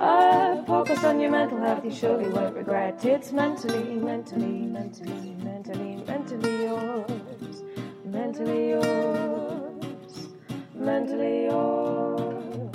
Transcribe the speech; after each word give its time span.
Focus 0.00 1.04
on 1.04 1.20
your 1.20 1.30
mental 1.30 1.58
health, 1.58 1.84
you 1.84 1.90
surely 1.90 2.28
won't 2.30 2.56
regret. 2.56 3.04
It's 3.04 3.32
mentally, 3.32 3.96
mentally, 3.96 4.46
mentally, 4.46 5.34
mentally, 5.42 6.02
mentally 6.06 6.64
yours. 6.64 7.62
Mentally 8.06 8.70
yours. 8.70 10.28
Mentally 10.74 11.44
yours. 11.44 12.74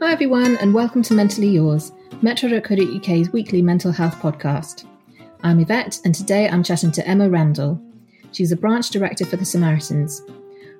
Hi, 0.00 0.12
everyone, 0.12 0.58
and 0.58 0.74
welcome 0.74 1.02
to 1.04 1.14
Mentally 1.14 1.48
Yours, 1.48 1.92
Metro.co.uk's 2.20 3.32
weekly 3.32 3.62
mental 3.62 3.92
health 3.92 4.16
podcast. 4.16 4.84
I'm 5.42 5.60
Yvette, 5.60 6.00
and 6.04 6.14
today 6.14 6.50
I'm 6.50 6.62
chatting 6.62 6.92
to 6.92 7.08
Emma 7.08 7.30
Randle. 7.30 7.80
She's 8.32 8.52
a 8.52 8.56
branch 8.56 8.90
director 8.90 9.24
for 9.24 9.36
the 9.36 9.44
Samaritans. 9.46 10.22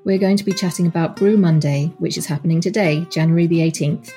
We're 0.05 0.19
going 0.19 0.37
to 0.37 0.45
be 0.45 0.53
chatting 0.53 0.87
about 0.87 1.17
Brew 1.17 1.37
Monday, 1.37 1.93
which 1.99 2.17
is 2.17 2.27
happening 2.27 2.61
today, 2.61 3.07
January 3.11 3.47
the 3.47 3.59
18th, 3.59 4.13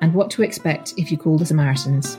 and 0.00 0.14
what 0.14 0.30
to 0.30 0.42
expect 0.42 0.94
if 0.96 1.10
you 1.10 1.18
call 1.18 1.36
the 1.36 1.46
Samaritans. 1.46 2.16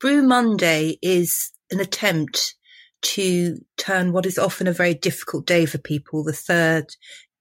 Brew 0.00 0.22
Monday 0.22 0.98
is 1.02 1.50
an 1.70 1.80
attempt 1.80 2.54
to 3.02 3.56
turn 3.76 4.12
what 4.12 4.26
is 4.26 4.38
often 4.38 4.66
a 4.66 4.72
very 4.72 4.94
difficult 4.94 5.46
day 5.46 5.66
for 5.66 5.78
people, 5.78 6.22
the 6.22 6.32
third 6.32 6.86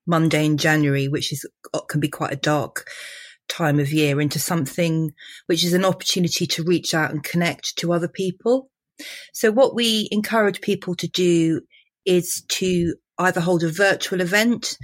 Monday 0.07 0.45
in 0.45 0.57
January, 0.57 1.07
which 1.07 1.31
is 1.31 1.45
can 1.87 1.99
be 1.99 2.09
quite 2.09 2.33
a 2.33 2.37
dark 2.37 2.89
time 3.47 3.79
of 3.79 3.91
year, 3.91 4.19
into 4.19 4.39
something 4.39 5.11
which 5.47 5.63
is 5.63 5.73
an 5.73 5.85
opportunity 5.85 6.47
to 6.47 6.63
reach 6.63 6.93
out 6.93 7.11
and 7.11 7.23
connect 7.23 7.77
to 7.77 7.93
other 7.93 8.07
people. 8.07 8.69
So 9.33 9.51
what 9.51 9.75
we 9.75 10.07
encourage 10.11 10.61
people 10.61 10.95
to 10.95 11.07
do 11.07 11.61
is 12.05 12.43
to 12.49 12.95
either 13.19 13.39
hold 13.39 13.63
a 13.63 13.71
virtual 13.71 14.21
event 14.21 14.77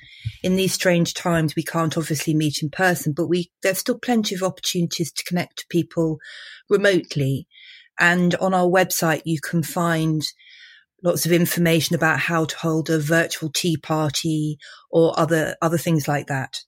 in 0.44 0.56
these 0.56 0.74
strange 0.74 1.14
times. 1.14 1.56
We 1.56 1.64
can't 1.64 1.98
obviously 1.98 2.34
meet 2.34 2.62
in 2.62 2.70
person, 2.70 3.14
but 3.14 3.28
we, 3.28 3.52
there's 3.64 3.80
still 3.80 3.98
plenty 3.98 4.36
of 4.36 4.44
opportunities 4.44 5.12
to 5.12 5.24
connect 5.24 5.60
to 5.60 5.66
people 5.70 6.20
remotely. 6.70 7.48
And 8.00 8.36
on 8.36 8.54
our 8.54 8.68
website, 8.68 9.24
you 9.26 9.40
can 9.42 9.64
find 9.64 10.22
lots 11.04 11.26
of 11.26 11.32
information 11.32 11.96
about 11.96 12.20
how 12.20 12.46
to 12.46 12.58
hold 12.58 12.90
a 12.90 13.00
virtual 13.00 13.50
tea 13.50 13.78
party 13.78 14.58
or 14.92 15.18
other, 15.20 15.56
other 15.62 15.78
things 15.78 16.08
like 16.08 16.28
that. 16.28 16.60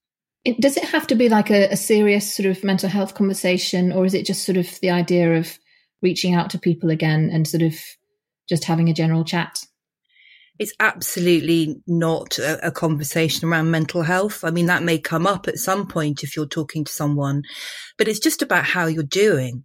It, 0.44 0.59
does 0.59 0.78
it 0.78 0.85
have 0.85 1.06
to 1.07 1.16
be 1.16 1.30
like 1.30 1.51
a, 1.51 1.68
a 1.69 1.78
serious 1.78 2.35
sort 2.35 2.47
of 2.47 2.63
mental 2.63 2.90
health 2.90 3.13
conversation, 3.13 3.91
or 3.91 4.06
is 4.06 4.16
it 4.16 4.25
just 4.25 4.44
sort 4.44 4.57
of 4.57 4.80
the 4.81 4.90
idea 4.90 5.38
of 5.38 5.59
reaching 6.01 6.34
out 6.34 6.50
to 6.51 6.59
people 6.59 6.89
again 6.89 7.29
and 7.31 7.47
sort 7.47 7.63
of 7.63 7.75
just 8.50 8.66
having 8.66 8.89
a 8.89 8.94
general 8.94 9.23
chat? 9.23 9.59
It's 10.59 10.73
absolutely 10.79 11.81
not 11.88 12.38
a, 12.38 12.67
a, 12.67 12.72
conversation 12.72 13.47
around 13.47 13.72
mental 13.72 14.03
health. 14.03 14.44
I 14.44 14.51
mean, 14.51 14.67
that 14.67 14.84
may 14.84 15.00
come 15.00 15.25
up 15.25 15.47
at 15.47 15.57
some 15.57 15.88
point 15.88 16.23
if 16.23 16.35
you're 16.35 16.45
talking 16.45 16.84
to 16.84 16.91
someone, 16.91 17.44
but 17.97 18.07
it's 18.07 18.19
just 18.19 18.41
about 18.44 18.66
how 18.66 18.85
you're 18.85 19.01
doing. 19.01 19.63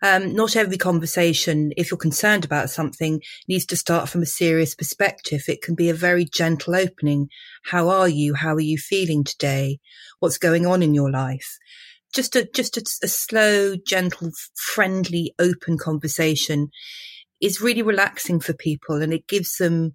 Um, 0.00 0.34
not 0.34 0.54
every 0.54 0.76
conversation, 0.76 1.72
if 1.76 1.90
you're 1.90 1.98
concerned 1.98 2.44
about 2.44 2.70
something, 2.70 3.20
needs 3.48 3.66
to 3.66 3.76
start 3.76 4.08
from 4.08 4.22
a 4.22 4.26
serious 4.26 4.74
perspective. 4.74 5.42
It 5.48 5.60
can 5.60 5.74
be 5.74 5.88
a 5.88 5.94
very 5.94 6.24
gentle 6.24 6.76
opening. 6.76 7.28
How 7.64 7.88
are 7.88 8.08
you? 8.08 8.34
How 8.34 8.54
are 8.54 8.60
you 8.60 8.78
feeling 8.78 9.24
today? 9.24 9.80
What's 10.20 10.38
going 10.38 10.66
on 10.66 10.84
in 10.84 10.94
your 10.94 11.10
life? 11.10 11.58
Just 12.14 12.36
a 12.36 12.48
just 12.54 12.76
a, 12.76 12.80
a 13.02 13.08
slow, 13.08 13.74
gentle, 13.76 14.30
friendly, 14.54 15.34
open 15.38 15.78
conversation 15.78 16.68
is 17.40 17.60
really 17.60 17.82
relaxing 17.82 18.40
for 18.40 18.52
people, 18.54 19.02
and 19.02 19.12
it 19.12 19.26
gives 19.28 19.56
them 19.56 19.94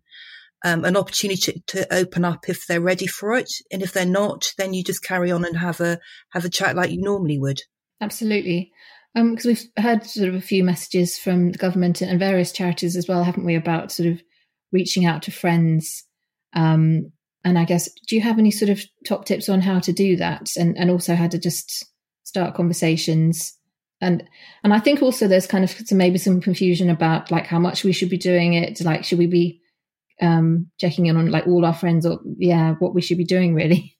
um, 0.63 0.85
an 0.85 0.95
opportunity 0.95 1.61
to, 1.67 1.83
to, 1.83 1.93
open 1.93 2.23
up 2.23 2.47
if 2.47 2.65
they're 2.67 2.79
ready 2.79 3.07
for 3.07 3.35
it, 3.35 3.51
and 3.71 3.81
if 3.81 3.91
they're 3.91 4.05
not, 4.05 4.53
then 4.57 4.73
you 4.73 4.83
just 4.83 5.03
carry 5.03 5.31
on 5.31 5.45
and 5.45 5.57
have 5.57 5.81
a 5.81 5.99
have 6.31 6.45
a 6.45 6.49
chat 6.49 6.75
like 6.75 6.91
you 6.91 7.01
normally 7.01 7.37
would. 7.37 7.61
Absolutely, 8.01 8.71
because 9.13 9.45
um, 9.45 9.49
we've 9.49 9.83
heard 9.83 10.05
sort 10.05 10.29
of 10.29 10.35
a 10.35 10.41
few 10.41 10.63
messages 10.63 11.17
from 11.17 11.51
the 11.51 11.57
government 11.57 12.01
and 12.01 12.19
various 12.19 12.51
charities 12.51 12.95
as 12.95 13.07
well, 13.07 13.23
haven't 13.23 13.45
we, 13.45 13.55
about 13.55 13.91
sort 13.91 14.09
of 14.09 14.21
reaching 14.71 15.05
out 15.05 15.23
to 15.23 15.31
friends. 15.31 16.03
Um, 16.53 17.11
and 17.45 17.59
I 17.59 17.65
guess, 17.65 17.89
do 18.07 18.15
you 18.15 18.21
have 18.21 18.39
any 18.39 18.51
sort 18.51 18.69
of 18.69 18.81
top 19.05 19.25
tips 19.25 19.49
on 19.49 19.59
how 19.59 19.79
to 19.79 19.91
do 19.91 20.15
that, 20.17 20.51
and 20.57 20.77
and 20.77 20.89
also 20.89 21.15
how 21.15 21.27
to 21.27 21.37
just 21.37 21.85
start 22.33 22.55
conversations. 22.55 23.55
And 24.01 24.23
and 24.63 24.73
i 24.73 24.79
think 24.79 25.01
also 25.01 25.27
there's 25.27 25.47
kind 25.47 25.63
of 25.63 25.91
maybe 25.91 26.17
some 26.17 26.41
confusion 26.41 26.89
about 26.89 27.31
like 27.31 27.45
how 27.45 27.59
much 27.59 27.83
we 27.83 27.93
should 27.93 28.09
be 28.09 28.17
doing 28.17 28.53
it. 28.53 28.81
Like 28.83 29.05
should 29.05 29.19
we 29.19 29.27
be 29.27 29.61
um 30.19 30.67
checking 30.79 31.05
in 31.05 31.15
on 31.15 31.29
like 31.29 31.45
all 31.47 31.63
our 31.63 31.75
friends 31.75 32.05
or 32.05 32.19
yeah 32.37 32.73
what 32.79 32.95
we 32.95 33.01
should 33.01 33.19
be 33.19 33.23
doing 33.35 33.53
really. 33.53 33.95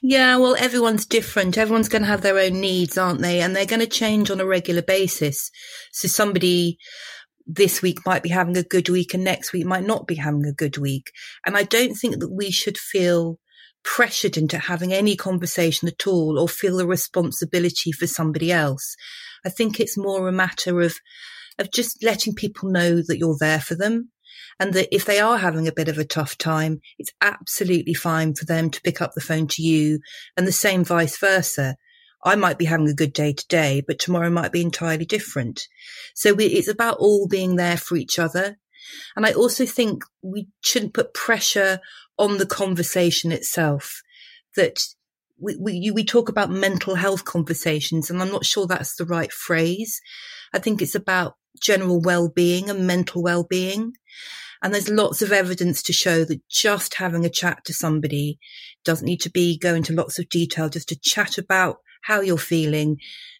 Yeah 0.00 0.36
well 0.36 0.56
everyone's 0.58 1.06
different. 1.06 1.58
Everyone's 1.58 1.88
going 1.88 2.02
to 2.02 2.08
have 2.08 2.22
their 2.22 2.38
own 2.38 2.60
needs 2.60 2.96
aren't 2.96 3.20
they? 3.20 3.40
And 3.40 3.54
they're 3.54 3.66
going 3.66 3.80
to 3.80 3.98
change 4.02 4.30
on 4.30 4.40
a 4.40 4.46
regular 4.46 4.82
basis. 4.82 5.50
So 5.92 6.06
somebody 6.06 6.78
this 7.46 7.82
week 7.82 8.06
might 8.06 8.22
be 8.22 8.30
having 8.30 8.56
a 8.56 8.62
good 8.62 8.88
week 8.88 9.12
and 9.12 9.24
next 9.24 9.52
week 9.52 9.66
might 9.66 9.84
not 9.84 10.06
be 10.06 10.14
having 10.14 10.46
a 10.46 10.52
good 10.52 10.78
week. 10.78 11.10
And 11.44 11.56
i 11.56 11.64
don't 11.64 11.94
think 11.94 12.20
that 12.20 12.30
we 12.30 12.52
should 12.52 12.78
feel 12.78 13.38
pressured 13.84 14.36
into 14.36 14.58
having 14.58 14.92
any 14.92 15.14
conversation 15.14 15.86
at 15.88 16.06
all 16.06 16.38
or 16.38 16.48
feel 16.48 16.80
a 16.80 16.86
responsibility 16.86 17.92
for 17.92 18.06
somebody 18.06 18.50
else. 18.50 18.96
I 19.44 19.50
think 19.50 19.78
it's 19.78 19.96
more 19.96 20.26
a 20.26 20.32
matter 20.32 20.80
of, 20.80 20.96
of 21.58 21.70
just 21.70 22.02
letting 22.02 22.34
people 22.34 22.70
know 22.70 23.02
that 23.02 23.18
you're 23.18 23.36
there 23.38 23.60
for 23.60 23.74
them 23.74 24.10
and 24.58 24.72
that 24.74 24.94
if 24.94 25.04
they 25.04 25.20
are 25.20 25.38
having 25.38 25.68
a 25.68 25.72
bit 25.72 25.88
of 25.88 25.98
a 25.98 26.04
tough 26.04 26.38
time, 26.38 26.80
it's 26.98 27.12
absolutely 27.20 27.94
fine 27.94 28.34
for 28.34 28.44
them 28.44 28.70
to 28.70 28.80
pick 28.82 29.00
up 29.00 29.12
the 29.14 29.20
phone 29.20 29.46
to 29.48 29.62
you 29.62 30.00
and 30.36 30.46
the 30.46 30.52
same 30.52 30.84
vice 30.84 31.18
versa. 31.18 31.76
I 32.24 32.36
might 32.36 32.58
be 32.58 32.64
having 32.64 32.88
a 32.88 32.94
good 32.94 33.12
day 33.12 33.34
today, 33.34 33.82
but 33.86 33.98
tomorrow 33.98 34.30
might 34.30 34.52
be 34.52 34.62
entirely 34.62 35.04
different. 35.04 35.68
So 36.14 36.32
we, 36.32 36.46
it's 36.46 36.68
about 36.68 36.96
all 36.98 37.28
being 37.28 37.56
there 37.56 37.76
for 37.76 37.96
each 37.96 38.18
other. 38.18 38.56
And 39.16 39.26
I 39.26 39.32
also 39.32 39.66
think 39.66 40.04
we 40.22 40.48
shouldn't 40.62 40.94
put 40.94 41.14
pressure 41.14 41.80
on 42.18 42.38
the 42.38 42.46
conversation 42.46 43.32
itself 43.32 44.02
that 44.56 44.80
we, 45.38 45.56
we, 45.56 45.90
we 45.90 46.04
talk 46.04 46.28
about 46.28 46.50
mental 46.50 46.94
health 46.94 47.24
conversations 47.24 48.08
and 48.08 48.22
I'm 48.22 48.30
not 48.30 48.44
sure 48.44 48.66
that's 48.66 48.94
the 48.96 49.04
right 49.04 49.32
phrase. 49.32 50.00
I 50.52 50.58
think 50.58 50.80
it's 50.80 50.94
about 50.94 51.34
general 51.60 52.00
well-being 52.00 52.70
and 52.70 52.86
mental 52.86 53.22
well-being. 53.22 53.92
And 54.62 54.72
there's 54.72 54.88
lots 54.88 55.20
of 55.20 55.30
evidence 55.30 55.82
to 55.82 55.92
show 55.92 56.24
that 56.24 56.40
just 56.48 56.94
having 56.94 57.26
a 57.26 57.30
chat 57.30 57.64
to 57.66 57.74
somebody 57.74 58.38
doesn't 58.84 59.04
need 59.04 59.20
to 59.20 59.30
be 59.30 59.58
go 59.58 59.74
into 59.74 59.92
lots 59.92 60.18
of 60.18 60.28
detail, 60.30 60.70
just 60.70 60.88
to 60.88 60.98
chat 60.98 61.36
about 61.36 61.78
how 62.02 62.20
you're 62.20 62.38
feeling 62.38 62.96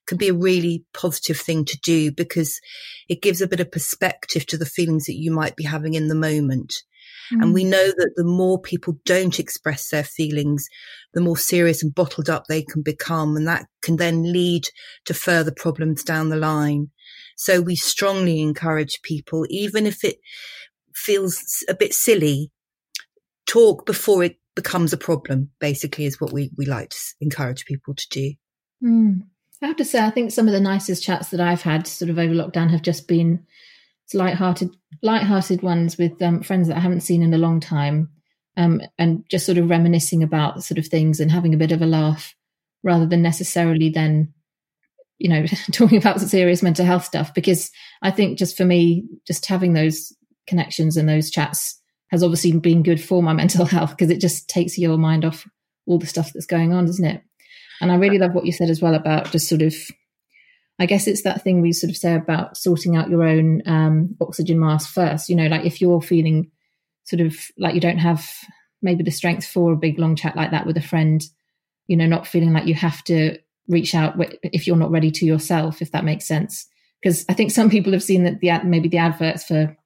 can 0.07 0.19
be 0.19 0.29
a 0.29 0.35
really 0.35 0.85
positive 0.93 1.39
thing 1.39 1.65
to 1.65 1.79
do 1.79 2.13
because 2.13 2.61
it 3.09 3.23
gives 3.23 3.41
a 3.41 3.49
bit 3.49 3.61
of 3.61 3.73
perspective 3.73 4.47
to 4.47 4.57
the 4.57 4.67
feelings 4.67 5.07
that 5.07 5.17
you 5.17 5.31
might 5.31 5.57
be 5.57 5.65
having 5.65 5.95
in 5.95 6.09
the 6.09 6.15
moment. 6.15 6.83
Mm. 7.33 7.43
And 7.43 7.55
we 7.55 7.65
mm. 7.65 7.71
know 7.71 7.87
that 7.87 8.13
the 8.17 8.25
more 8.25 8.61
people 8.61 8.99
don't 9.05 9.39
express 9.39 9.89
their 9.89 10.05
feelings, 10.05 10.69
the 11.15 11.21
more 11.21 11.37
serious 11.37 11.83
and 11.83 11.95
bottled 11.95 12.29
up 12.29 12.45
they 12.47 12.63
can 12.63 12.83
become. 12.83 13.37
And 13.37 13.47
that 13.47 13.67
can 13.83 13.97
then 13.97 14.33
lead 14.33 14.69
to 15.07 15.15
further 15.15 15.53
problems 15.53 16.03
down 16.03 16.29
the 16.29 16.37
line. 16.37 16.91
So 17.37 17.61
we 17.61 17.77
strongly 17.77 18.41
encourage 18.41 19.03
people, 19.03 19.47
even 19.49 19.87
if 19.87 20.05
it 20.05 20.17
feels 20.95 21.65
a 21.69 21.75
bit 21.75 21.93
silly, 21.93 22.51
talk 23.47 23.87
before 23.87 24.23
it 24.23 24.37
becomes 24.55 24.93
a 24.93 24.99
problem, 24.99 25.51
basically, 25.59 26.05
is 26.05 26.21
what 26.21 26.33
we, 26.33 26.51
we 26.57 26.67
like 26.67 26.91
to 26.91 26.99
encourage 27.21 27.65
people 27.65 27.95
to 27.95 28.07
do. 28.11 28.33
Mm. 28.83 29.23
I 29.65 29.69
have 29.69 29.77
to 29.77 29.85
say, 29.85 30.01
I 30.01 30.11
think 30.11 30.31
some 30.31 30.47
of 30.47 30.53
the 30.53 30.61
nicest 30.61 31.03
chats 31.03 31.31
that 31.31 31.41
I've 31.41 31.63
had 31.63 31.87
sort 31.87 32.11
of 32.11 32.19
over 32.19 32.35
lockdown 32.35 32.71
have 32.71 32.83
just 32.83 33.09
been 33.09 33.47
light-hearted, 34.13 34.77
light-hearted 35.03 35.63
ones 35.63 35.97
with 35.97 36.21
um, 36.21 36.43
friends 36.43 36.69
that 36.69 36.77
I 36.77 36.81
haven't 36.81 37.01
seen 37.01 37.23
in 37.23 37.33
a 37.33 37.39
long 37.39 37.61
time, 37.61 38.11
um, 38.59 38.83
and 38.99 39.25
just 39.31 39.47
sort 39.47 39.57
of 39.57 39.71
reminiscing 39.71 40.23
about 40.23 40.63
sort 40.63 40.77
of 40.77 40.87
things 40.87 41.19
and 41.19 41.31
having 41.33 41.55
a 41.55 41.57
bit 41.57 41.73
of 41.73 41.81
a 41.81 41.87
laugh, 41.87 42.35
rather 42.83 43.07
than 43.07 43.23
necessarily 43.23 43.89
then, 43.89 44.35
you 45.17 45.31
know, 45.31 45.47
talking 45.73 45.97
about 45.97 46.21
serious 46.21 46.63
mental 46.63 46.85
health 46.85 47.07
stuff. 47.07 47.33
Because 47.33 47.71
I 48.03 48.11
think 48.11 48.39
just 48.39 48.59
for 48.59 48.67
me, 48.67 49.05
just 49.27 49.47
having 49.47 49.73
those 49.73 50.13
connections 50.47 50.99
and 50.99 51.09
those 51.09 51.31
chats 51.31 51.81
has 52.11 52.23
obviously 52.23 52.53
been 52.53 52.83
good 52.83 53.03
for 53.03 53.23
my 53.23 53.33
mental 53.43 53.65
health 53.65 53.91
because 53.91 54.11
it 54.11 54.21
just 54.21 54.47
takes 54.47 54.77
your 54.77 54.99
mind 54.99 55.25
off 55.25 55.49
all 55.87 55.99
the 55.99 56.07
stuff 56.07 56.33
that's 56.35 56.47
going 56.47 56.75
on, 56.75 56.85
doesn't 56.85 57.07
it? 57.07 57.23
And 57.85 57.93
I 57.93 57.97
really 57.97 58.17
love 58.17 58.33
what 58.33 58.47
you 58.47 58.53
said 58.53 58.71
as 58.71 58.81
well 58.81 58.95
about 58.95 59.31
just 59.31 59.47
sort 59.47 59.61
of, 59.61 59.75
I 60.79 60.87
guess 60.87 61.07
it's 61.07 61.21
that 61.25 61.43
thing 61.43 61.61
we 61.61 61.71
sort 61.73 61.91
of 61.91 61.99
say 61.99 62.15
about 62.15 62.57
sorting 62.57 62.97
out 62.97 63.11
your 63.11 63.23
own 63.23 63.61
um, 63.67 64.17
oxygen 64.23 64.59
mask 64.59 64.89
first. 64.89 65.29
You 65.29 65.37
know, 65.37 65.49
like 65.49 65.67
if 65.67 65.83
you're 65.83 66.01
feeling 66.01 66.51
sort 67.03 67.21
of 67.21 67.37
like 67.59 67.75
you 67.75 67.83
don't 67.83 67.99
have 67.99 68.27
maybe 68.81 69.05
the 69.05 69.11
strength 69.11 69.45
for 69.45 69.75
a 69.75 69.77
big 69.77 69.99
long 69.99 70.17
chat 70.17 70.35
like 70.35 70.51
that 70.51 70.65
with 70.65 70.79
a 70.79 70.81
friend, 70.83 71.23
you 71.87 71.95
know, 71.95 72.07
not 72.07 72.27
feeling 72.27 72.55
like 72.55 72.65
you 72.65 72.73
have 72.73 73.05
to 73.05 73.37
reach 73.69 73.95
out 73.95 74.15
if 74.43 74.67
you're 74.67 74.77
not 74.77 74.91
ready 74.91 75.11
to 75.11 75.27
yourself, 75.27 75.83
if 75.83 75.93
that 75.93 76.07
makes 76.07 76.25
sense. 76.25 76.67
Because 77.03 77.27
I 77.29 77.35
think 77.35 77.51
some 77.51 77.69
people 77.69 77.93
have 77.93 78.03
seen 78.03 78.25
that 78.25 78.41
the 78.41 78.61
maybe 78.65 78.89
the 78.89 78.97
adverts 78.97 79.45
for 79.45 79.77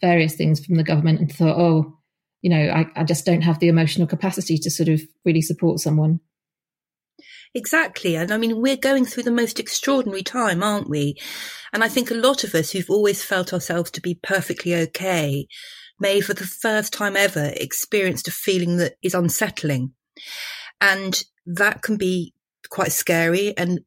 various 0.00 0.34
things 0.34 0.66
from 0.66 0.74
the 0.74 0.82
government 0.82 1.20
and 1.20 1.32
thought, 1.32 1.56
oh, 1.56 1.96
you 2.42 2.50
know, 2.50 2.68
I, 2.68 2.90
I 2.96 3.04
just 3.04 3.24
don't 3.24 3.42
have 3.42 3.60
the 3.60 3.68
emotional 3.68 4.08
capacity 4.08 4.58
to 4.58 4.72
sort 4.72 4.88
of 4.88 5.00
really 5.24 5.40
support 5.40 5.78
someone. 5.78 6.18
Exactly. 7.54 8.16
And 8.16 8.32
I 8.32 8.36
mean, 8.36 8.60
we're 8.60 8.76
going 8.76 9.04
through 9.04 9.22
the 9.22 9.30
most 9.30 9.60
extraordinary 9.60 10.22
time, 10.24 10.62
aren't 10.62 10.90
we? 10.90 11.14
And 11.72 11.84
I 11.84 11.88
think 11.88 12.10
a 12.10 12.14
lot 12.14 12.42
of 12.42 12.54
us 12.54 12.72
who've 12.72 12.90
always 12.90 13.22
felt 13.22 13.52
ourselves 13.52 13.92
to 13.92 14.00
be 14.00 14.18
perfectly 14.22 14.74
okay 14.74 15.46
may 16.00 16.20
for 16.20 16.34
the 16.34 16.44
first 16.44 16.92
time 16.92 17.16
ever 17.16 17.52
experienced 17.54 18.26
a 18.26 18.32
feeling 18.32 18.78
that 18.78 18.94
is 19.02 19.14
unsettling. 19.14 19.92
And 20.80 21.22
that 21.46 21.82
can 21.82 21.96
be 21.96 22.34
quite 22.70 22.90
scary 22.90 23.56
and 23.56 23.80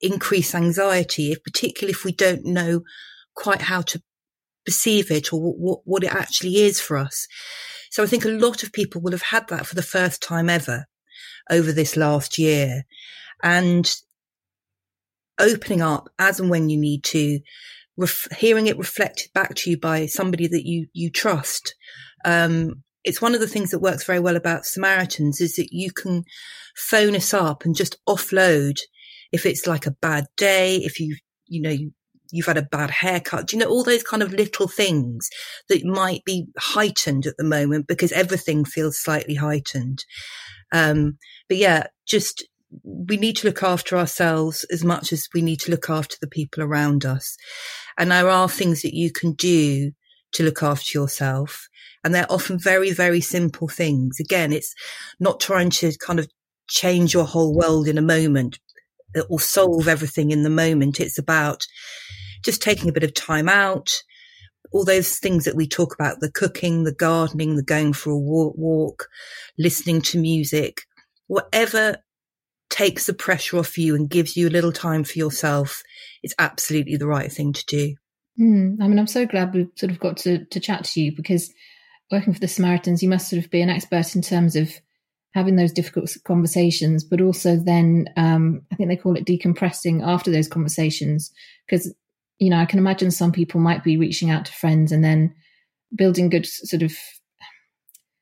increase 0.00 0.52
anxiety, 0.52 1.36
particularly 1.44 1.92
if 1.92 2.04
we 2.04 2.10
don't 2.12 2.44
know 2.44 2.82
quite 3.36 3.62
how 3.62 3.82
to 3.82 4.02
perceive 4.66 5.12
it 5.12 5.32
or 5.32 5.40
what, 5.40 5.80
what 5.84 6.02
it 6.02 6.12
actually 6.12 6.56
is 6.56 6.80
for 6.80 6.96
us. 6.96 7.28
So 7.92 8.02
I 8.02 8.06
think 8.06 8.24
a 8.24 8.30
lot 8.30 8.64
of 8.64 8.72
people 8.72 9.00
will 9.00 9.12
have 9.12 9.22
had 9.22 9.46
that 9.48 9.66
for 9.66 9.76
the 9.76 9.82
first 9.82 10.20
time 10.22 10.50
ever 10.50 10.86
over 11.52 11.70
this 11.70 11.96
last 11.96 12.38
year 12.38 12.84
and 13.42 13.94
opening 15.38 15.82
up 15.82 16.08
as 16.18 16.40
and 16.40 16.50
when 16.50 16.68
you 16.68 16.78
need 16.78 17.04
to, 17.04 17.38
ref- 17.96 18.28
hearing 18.36 18.66
it 18.66 18.78
reflected 18.78 19.30
back 19.32 19.54
to 19.54 19.70
you 19.70 19.78
by 19.78 20.06
somebody 20.06 20.46
that 20.48 20.66
you, 20.66 20.86
you 20.92 21.10
trust. 21.10 21.74
Um, 22.24 22.82
it's 23.04 23.20
one 23.20 23.34
of 23.34 23.40
the 23.40 23.48
things 23.48 23.70
that 23.70 23.80
works 23.80 24.04
very 24.04 24.20
well 24.20 24.36
about 24.36 24.64
Samaritans 24.64 25.40
is 25.40 25.56
that 25.56 25.72
you 25.72 25.90
can 25.92 26.24
phone 26.76 27.16
us 27.16 27.34
up 27.34 27.64
and 27.64 27.74
just 27.74 27.98
offload 28.08 28.78
if 29.32 29.46
it's 29.46 29.66
like 29.66 29.86
a 29.86 29.96
bad 30.02 30.26
day, 30.36 30.76
if 30.76 31.00
you, 31.00 31.16
you 31.46 31.60
know, 31.60 31.70
you, 31.70 31.92
you've 32.30 32.46
had 32.46 32.58
a 32.58 32.62
bad 32.62 32.90
haircut, 32.90 33.52
you 33.52 33.58
know, 33.58 33.66
all 33.66 33.84
those 33.84 34.02
kind 34.02 34.22
of 34.22 34.32
little 34.32 34.68
things 34.68 35.28
that 35.68 35.84
might 35.84 36.24
be 36.24 36.46
heightened 36.58 37.26
at 37.26 37.36
the 37.38 37.44
moment 37.44 37.86
because 37.86 38.12
everything 38.12 38.64
feels 38.64 38.98
slightly 38.98 39.34
heightened. 39.34 40.04
Um, 40.72 41.18
but 41.48 41.58
yeah, 41.58 41.86
just 42.06 42.44
we 42.84 43.16
need 43.16 43.36
to 43.36 43.46
look 43.46 43.62
after 43.62 43.96
ourselves 43.96 44.64
as 44.64 44.82
much 44.84 45.12
as 45.12 45.28
we 45.34 45.42
need 45.42 45.60
to 45.60 45.70
look 45.70 45.90
after 45.90 46.16
the 46.20 46.26
people 46.26 46.62
around 46.62 47.04
us. 47.04 47.36
And 47.98 48.10
there 48.10 48.30
are 48.30 48.48
things 48.48 48.82
that 48.82 48.94
you 48.94 49.12
can 49.12 49.32
do 49.32 49.92
to 50.32 50.42
look 50.42 50.62
after 50.62 50.98
yourself. 50.98 51.68
And 52.02 52.14
they're 52.14 52.30
often 52.30 52.58
very, 52.58 52.90
very 52.90 53.20
simple 53.20 53.68
things. 53.68 54.18
Again, 54.18 54.52
it's 54.52 54.74
not 55.20 55.40
trying 55.40 55.70
to 55.70 55.92
kind 55.98 56.18
of 56.18 56.28
change 56.68 57.12
your 57.12 57.26
whole 57.26 57.54
world 57.54 57.86
in 57.86 57.98
a 57.98 58.02
moment 58.02 58.58
or 59.28 59.38
solve 59.38 59.88
everything 59.88 60.30
in 60.30 60.42
the 60.42 60.50
moment. 60.50 61.00
It's 61.00 61.18
about 61.18 61.66
just 62.42 62.62
taking 62.62 62.88
a 62.88 62.92
bit 62.92 63.04
of 63.04 63.14
time 63.14 63.48
out, 63.48 63.90
all 64.72 64.84
those 64.84 65.18
things 65.18 65.44
that 65.44 65.56
we 65.56 65.66
talk 65.66 65.94
about, 65.94 66.20
the 66.20 66.30
cooking, 66.30 66.84
the 66.84 66.94
gardening, 66.94 67.56
the 67.56 67.62
going 67.62 67.92
for 67.92 68.10
a 68.10 68.18
walk, 68.18 69.08
listening 69.58 70.00
to 70.02 70.18
music, 70.18 70.82
whatever 71.26 71.96
takes 72.70 73.06
the 73.06 73.14
pressure 73.14 73.58
off 73.58 73.76
you 73.76 73.94
and 73.94 74.08
gives 74.08 74.36
you 74.36 74.48
a 74.48 74.50
little 74.50 74.72
time 74.72 75.04
for 75.04 75.18
yourself 75.18 75.82
is 76.22 76.34
absolutely 76.38 76.96
the 76.96 77.06
right 77.06 77.30
thing 77.30 77.52
to 77.52 77.64
do. 77.66 77.94
Mm, 78.40 78.78
I 78.80 78.88
mean, 78.88 78.98
I'm 78.98 79.06
so 79.06 79.26
glad 79.26 79.52
we've 79.52 79.68
sort 79.76 79.92
of 79.92 80.00
got 80.00 80.16
to, 80.18 80.44
to 80.46 80.60
chat 80.60 80.84
to 80.84 81.00
you 81.00 81.14
because 81.14 81.52
working 82.10 82.32
for 82.32 82.40
the 82.40 82.48
Samaritans, 82.48 83.02
you 83.02 83.08
must 83.08 83.28
sort 83.28 83.44
of 83.44 83.50
be 83.50 83.60
an 83.60 83.68
expert 83.68 84.14
in 84.14 84.22
terms 84.22 84.56
of 84.56 84.72
having 85.34 85.56
those 85.56 85.72
difficult 85.72 86.14
conversations, 86.24 87.04
but 87.04 87.20
also 87.20 87.56
then 87.56 88.06
um, 88.16 88.62
I 88.70 88.76
think 88.76 88.88
they 88.88 88.96
call 88.96 89.16
it 89.16 89.26
decompressing 89.26 90.06
after 90.06 90.30
those 90.30 90.48
conversations. 90.48 91.32
Because, 91.66 91.94
you 92.38 92.50
know, 92.50 92.58
I 92.58 92.66
can 92.66 92.78
imagine 92.78 93.10
some 93.10 93.32
people 93.32 93.60
might 93.60 93.84
be 93.84 93.96
reaching 93.96 94.30
out 94.30 94.46
to 94.46 94.52
friends 94.52 94.92
and 94.92 95.04
then 95.04 95.34
building 95.94 96.28
good 96.28 96.46
sort 96.46 96.82
of 96.82 96.92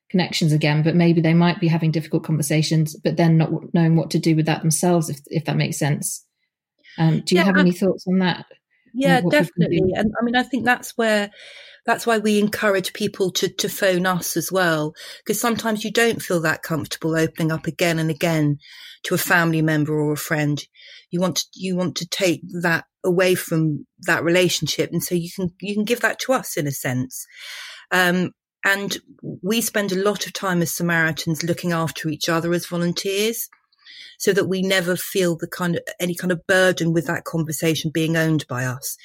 connections 0.09 0.51
again, 0.51 0.83
but 0.83 0.95
maybe 0.95 1.21
they 1.21 1.33
might 1.33 1.59
be 1.59 1.69
having 1.69 1.91
difficult 1.91 2.23
conversations, 2.23 2.95
but 2.95 3.17
then 3.17 3.37
not 3.37 3.51
knowing 3.73 3.95
what 3.95 4.11
to 4.11 4.19
do 4.19 4.35
with 4.35 4.45
that 4.45 4.61
themselves, 4.61 5.09
if 5.09 5.19
if 5.27 5.45
that 5.45 5.55
makes 5.55 5.77
sense. 5.77 6.25
Um, 6.97 7.21
do 7.21 7.35
you 7.35 7.41
yeah, 7.41 7.45
have 7.45 7.57
any 7.57 7.71
thoughts 7.71 8.05
on 8.07 8.19
that? 8.19 8.45
Yeah, 8.93 9.21
definitely. 9.21 9.93
And 9.95 10.11
I 10.19 10.23
mean, 10.23 10.35
I 10.35 10.43
think 10.43 10.65
that's 10.65 10.97
where 10.97 11.31
that's 11.85 12.05
why 12.05 12.19
we 12.19 12.39
encourage 12.39 12.93
people 12.93 13.31
to 13.31 13.47
to 13.47 13.69
phone 13.69 14.05
us 14.05 14.35
as 14.35 14.51
well, 14.51 14.93
because 15.19 15.39
sometimes 15.39 15.83
you 15.83 15.91
don't 15.91 16.21
feel 16.21 16.41
that 16.41 16.61
comfortable 16.61 17.15
opening 17.15 17.51
up 17.51 17.65
again 17.65 17.97
and 17.97 18.11
again 18.11 18.59
to 19.03 19.15
a 19.15 19.17
family 19.17 19.61
member 19.61 19.93
or 19.93 20.13
a 20.13 20.17
friend. 20.17 20.63
You 21.09 21.21
want 21.21 21.37
to 21.37 21.45
you 21.53 21.77
want 21.77 21.95
to 21.97 22.07
take 22.07 22.41
that 22.61 22.85
away 23.03 23.35
from 23.35 23.85
that 24.01 24.23
relationship, 24.23 24.91
and 24.91 25.03
so 25.03 25.15
you 25.15 25.29
can 25.33 25.53
you 25.59 25.73
can 25.73 25.85
give 25.85 26.01
that 26.01 26.19
to 26.19 26.33
us 26.33 26.57
in 26.57 26.67
a 26.67 26.71
sense. 26.71 27.25
Um, 27.91 28.31
and 28.63 28.97
we 29.41 29.59
spend 29.61 29.91
a 29.91 30.03
lot 30.03 30.27
of 30.27 30.33
time 30.33 30.61
as 30.61 30.71
Samaritans 30.71 31.43
looking 31.43 31.71
after 31.71 32.09
each 32.09 32.29
other 32.29 32.53
as 32.53 32.67
volunteers 32.67 33.49
so 34.19 34.33
that 34.33 34.45
we 34.45 34.61
never 34.61 34.95
feel 34.95 35.35
the 35.35 35.47
kind 35.47 35.77
of 35.77 35.81
any 35.99 36.13
kind 36.13 36.31
of 36.31 36.45
burden 36.45 36.93
with 36.93 37.07
that 37.07 37.23
conversation 37.23 37.89
being 37.91 38.15
owned 38.15 38.45
by 38.47 38.65
us. 38.65 38.97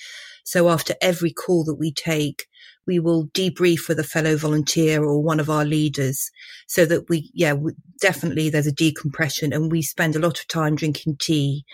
So 0.44 0.68
after 0.68 0.94
every 1.00 1.32
call 1.32 1.64
that 1.64 1.76
we 1.76 1.90
take, 1.90 2.46
we 2.86 2.98
will 2.98 3.26
debrief 3.28 3.88
with 3.88 3.98
a 3.98 4.04
fellow 4.04 4.36
volunteer 4.36 5.04
or 5.04 5.22
one 5.22 5.40
of 5.40 5.50
our 5.50 5.64
leaders 5.64 6.30
so 6.66 6.84
that 6.86 7.08
we, 7.08 7.30
yeah, 7.34 7.52
we, 7.52 7.72
definitely 8.00 8.50
there's 8.50 8.66
a 8.66 8.72
decompression 8.72 9.52
and 9.52 9.70
we 9.70 9.82
spend 9.82 10.16
a 10.16 10.20
lot 10.20 10.38
of 10.38 10.48
time 10.48 10.76
drinking 10.76 11.16
tea 11.20 11.64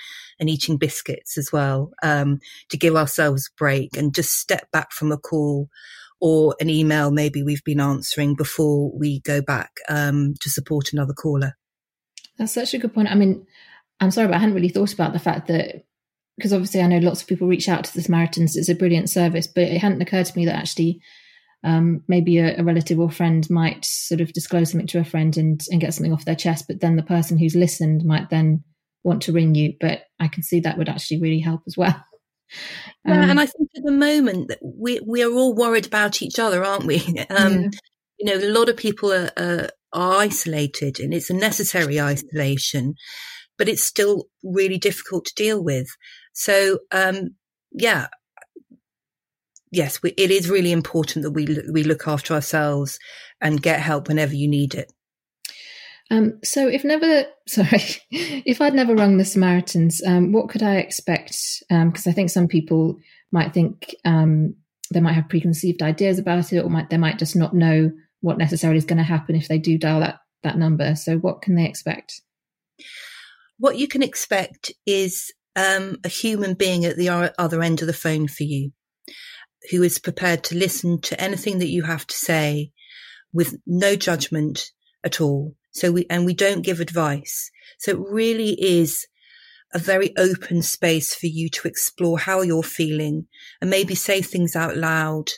and 0.41 0.49
eating 0.49 0.77
biscuits 0.77 1.37
as 1.37 1.51
well, 1.53 1.93
um, 2.03 2.39
to 2.69 2.77
give 2.77 2.97
ourselves 2.97 3.49
a 3.49 3.57
break 3.59 3.97
and 3.97 4.15
just 4.15 4.39
step 4.39 4.71
back 4.73 4.93
from 4.93 5.13
a 5.13 5.19
call 5.19 5.69
or 6.21 6.55
an 6.61 6.71
email 6.71 7.11
maybe 7.11 7.43
we've 7.43 7.65
been 7.65 7.81
answering 7.81 8.35
before 8.35 8.97
we 8.97 9.21
go 9.21 9.43
back 9.43 9.73
um, 9.89 10.35
to 10.41 10.49
support 10.49 10.93
another 10.93 11.13
caller. 11.13 11.57
That's 12.39 12.53
such 12.53 12.75
a 12.75 12.79
good 12.79 12.95
point. 12.95 13.11
I 13.11 13.15
mean, 13.15 13.47
I'm 14.01 14.11
sorry, 14.11 14.29
but 14.29 14.37
I 14.37 14.39
hadn't 14.39 14.55
really 14.55 14.69
thought 14.69 14.93
about 14.93 15.13
the 15.13 15.19
fact 15.19 15.49
that 15.49 15.85
because 16.37 16.53
obviously 16.53 16.81
I 16.81 16.87
know 16.87 16.99
lots 16.99 17.23
of 17.23 17.29
people 17.29 17.49
reach 17.49 17.69
out 17.69 17.85
to 17.85 17.95
the 17.95 18.03
Samaritans. 18.03 18.57
It's 18.57 18.69
a 18.69 18.75
brilliant 18.75 19.11
service, 19.11 19.47
but 19.47 19.65
it 19.65 19.79
hadn't 19.79 20.03
occurred 20.03 20.27
to 20.27 20.37
me 20.37 20.47
that 20.47 20.57
actually 20.57 21.01
um, 21.65 22.03
maybe 22.09 22.39
a, 22.39 22.59
a, 22.59 22.65
relative 22.65 22.99
or 22.99 23.11
friend 23.11 23.49
might 23.49 23.85
sort 23.85 24.21
of 24.21 24.33
disclose 24.33 24.71
something 24.71 24.89
to 24.89 24.99
a 24.99 25.05
friend 25.05 25.37
and, 25.37 25.61
and 25.71 25.81
get 25.81 25.95
something 25.95 26.13
off 26.13 26.25
their 26.25 26.35
chest, 26.35 26.65
but 26.67 26.81
then 26.81 26.97
the 26.97 27.03
person 27.03 27.39
who's 27.39 27.55
listened 27.55 28.05
might 28.05 28.31
then 28.31 28.65
want 29.05 29.23
to 29.23 29.33
ring 29.33 29.55
you. 29.55 29.75
But 29.81 30.03
I 30.19 30.29
can 30.29 30.43
see 30.43 30.61
that 30.61 30.77
would 30.77 30.89
actually 30.89 31.21
really 31.21 31.41
help 31.41 31.63
as 31.67 31.77
well. 31.77 31.95
Um, 33.09 33.15
yeah, 33.15 33.31
and 33.31 33.41
I 33.41 33.47
think 33.47 33.71
at 33.75 33.83
the 33.83 33.91
moment 33.91 34.49
that 34.49 34.59
we 34.63 35.01
we 35.07 35.23
are 35.23 35.33
all 35.33 35.55
worried 35.55 35.87
about 35.87 36.21
each 36.21 36.39
other, 36.39 36.63
aren't 36.63 36.85
we? 36.85 36.99
Um, 37.31 37.63
yeah. 37.63 37.69
You 38.19 38.27
know, 38.27 38.47
a 38.47 38.53
lot 38.53 38.69
of 38.69 38.77
people 38.77 39.11
are, 39.11 39.31
are, 39.39 39.71
are 39.95 40.19
isolated, 40.19 41.01
and 41.01 41.15
it's 41.15 41.31
a 41.31 41.35
necessary 41.35 41.99
isolation, 41.99 42.95
but 43.57 43.71
it's 43.71 43.83
still 43.83 44.27
really 44.45 44.77
difficult 44.77 45.25
to 45.25 45.35
deal 45.35 45.65
with. 45.65 45.89
So, 46.33 46.81
um, 46.91 47.35
yeah, 47.73 48.09
yes, 49.71 50.03
we, 50.03 50.11
it 50.11 50.31
is 50.31 50.51
really 50.51 50.73
important 50.73 51.25
that 51.25 51.33
we 51.33 51.47
we 51.73 51.83
look 51.83 52.07
after 52.07 52.35
ourselves 52.35 52.99
and 53.41 53.63
get 53.63 53.81
help 53.81 54.09
whenever 54.09 54.35
you 54.35 54.49
need 54.49 54.75
it. 54.75 54.93
Um, 56.11 56.39
so, 56.45 56.69
if 56.69 56.85
never, 56.85 57.25
sorry, 57.49 57.83
if 58.11 58.61
I'd 58.61 58.75
never 58.75 58.95
rung 58.95 59.17
the 59.17 59.25
Samaritans, 59.25 60.03
um, 60.07 60.33
what 60.33 60.49
could 60.49 60.63
I 60.63 60.77
expect? 60.77 61.63
Because 61.69 62.07
um, 62.07 62.11
I 62.11 62.13
think 62.13 62.31
some 62.31 62.49
people 62.49 62.99
might 63.33 63.55
think 63.55 63.95
um, 64.05 64.55
they 64.93 65.01
might 65.01 65.15
have 65.15 65.29
preconceived 65.29 65.83
ideas 65.83 66.19
about 66.19 66.53
it, 66.53 66.63
or 66.63 66.71
might 66.71 66.91
they 66.91 66.99
might 66.99 67.19
just 67.19 67.35
not 67.35 67.55
know 67.55 67.91
what 68.21 68.39
necessarily 68.39 68.79
is 68.79 68.85
going 68.85 68.99
to 68.99 69.03
happen 69.03 69.35
if 69.35 69.49
they 69.49 69.59
do 69.59 69.79
dial 69.79 70.01
that 70.01 70.21
that 70.43 70.59
number. 70.59 70.95
So, 70.95 71.17
what 71.17 71.43
can 71.43 71.55
they 71.55 71.67
expect? 71.67 72.21
What 73.59 73.79
you 73.79 73.89
can 73.89 74.03
expect 74.03 74.73
is 74.87 75.33
um, 75.57 75.99
a 76.05 76.09
human 76.09 76.55
being 76.55 76.85
at 76.85 76.97
the 76.97 77.09
other 77.39 77.63
end 77.63 77.81
of 77.81 77.87
the 77.87 77.93
phone 77.93 78.29
for 78.29 78.45
you, 78.45 78.73
who 79.71 79.83
is 79.83 79.99
prepared 79.99 80.45
to 80.45 80.57
listen 80.57 81.01
to 81.03 81.21
anything 81.21 81.59
that 81.59 81.69
you 81.69 81.83
have 81.83 82.07
to 82.07 82.17
say 82.17 82.73
with 83.33 83.57
no 83.67 83.97
judgment 83.97 84.73
at 85.05 85.21
all 85.21 85.55
so 85.73 85.91
we, 85.91 86.07
and 86.09 86.25
we 86.25 86.35
don't 86.35 86.63
give 86.63 86.81
advice. 86.81 87.51
So 87.79 87.93
it 87.93 87.99
really 87.99 88.53
is 88.61 89.07
a 89.75 89.79
very 89.79 90.17
open 90.17 90.63
space 90.63 91.15
for 91.15 91.27
you 91.27 91.49
to 91.49 91.67
explore 91.67 92.19
how 92.19 92.43
you're 92.43 92.63
feeling 92.63 93.27
and 93.61 93.71
maybe 93.71 93.95
say 93.95 94.21
things 94.21 94.55
out 94.55 94.77
loud 94.77 95.31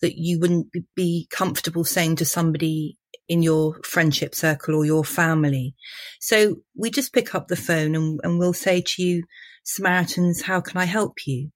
that 0.00 0.16
you 0.16 0.40
wouldn't 0.40 0.68
be 0.96 1.28
comfortable 1.30 1.84
saying 1.84 2.16
to 2.16 2.24
somebody 2.24 2.96
in 3.28 3.42
your 3.42 3.78
friendship 3.84 4.34
circle 4.34 4.74
or 4.74 4.84
your 4.84 5.04
family. 5.04 5.74
So 6.18 6.56
we 6.76 6.90
just 6.90 7.12
pick 7.12 7.34
up 7.34 7.48
the 7.48 7.56
phone 7.56 7.94
and, 7.94 8.20
and 8.22 8.38
we'll 8.38 8.54
say 8.54 8.80
to 8.80 9.02
you, 9.02 9.24
Samaritans, 9.64 10.42
how 10.42 10.60
can 10.60 10.76
I 10.76 10.84
help 10.84 11.26
you? 11.26 11.50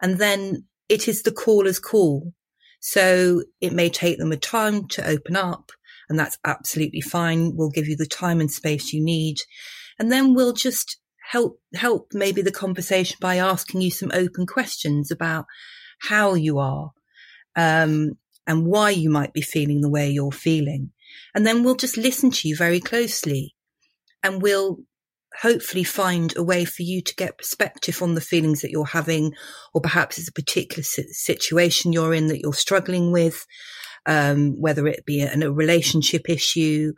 And 0.00 0.18
then 0.18 0.64
it 0.88 1.08
is 1.08 1.22
the 1.22 1.32
caller's 1.32 1.78
call. 1.78 2.32
So 2.80 3.42
it 3.60 3.72
may 3.72 3.90
take 3.90 4.18
them 4.18 4.32
a 4.32 4.36
time 4.36 4.88
to 4.88 5.06
open 5.06 5.36
up 5.36 5.70
and 6.10 6.18
that's 6.18 6.38
absolutely 6.44 7.00
fine. 7.00 7.54
We'll 7.54 7.70
give 7.70 7.86
you 7.86 7.96
the 7.96 8.04
time 8.04 8.40
and 8.40 8.50
space 8.50 8.92
you 8.92 9.02
need. 9.02 9.36
And 9.98 10.10
then 10.10 10.34
we'll 10.34 10.52
just 10.52 10.98
help, 11.30 11.60
help 11.74 12.08
maybe 12.12 12.42
the 12.42 12.50
conversation 12.50 13.16
by 13.20 13.36
asking 13.36 13.80
you 13.80 13.92
some 13.92 14.10
open 14.12 14.46
questions 14.46 15.12
about 15.12 15.44
how 16.00 16.34
you 16.34 16.58
are, 16.58 16.90
um, 17.54 18.12
and 18.46 18.66
why 18.66 18.90
you 18.90 19.08
might 19.08 19.32
be 19.32 19.40
feeling 19.40 19.82
the 19.82 19.90
way 19.90 20.10
you're 20.10 20.32
feeling. 20.32 20.90
And 21.34 21.46
then 21.46 21.62
we'll 21.62 21.76
just 21.76 21.96
listen 21.96 22.30
to 22.32 22.48
you 22.48 22.56
very 22.56 22.80
closely 22.80 23.54
and 24.22 24.42
we'll 24.42 24.78
hopefully 25.42 25.84
find 25.84 26.36
a 26.36 26.42
way 26.42 26.64
for 26.64 26.82
you 26.82 27.00
to 27.02 27.14
get 27.14 27.38
perspective 27.38 28.02
on 28.02 28.14
the 28.14 28.20
feelings 28.20 28.62
that 28.62 28.70
you're 28.70 28.84
having, 28.84 29.32
or 29.74 29.80
perhaps 29.80 30.18
it's 30.18 30.28
a 30.28 30.32
particular 30.32 30.82
situation 30.82 31.92
you're 31.92 32.14
in 32.14 32.26
that 32.28 32.40
you're 32.40 32.52
struggling 32.52 33.12
with 33.12 33.46
um, 34.06 34.60
whether 34.60 34.86
it 34.86 35.06
be 35.06 35.22
a, 35.22 35.32
a 35.32 35.52
relationship 35.52 36.28
issue 36.28 36.92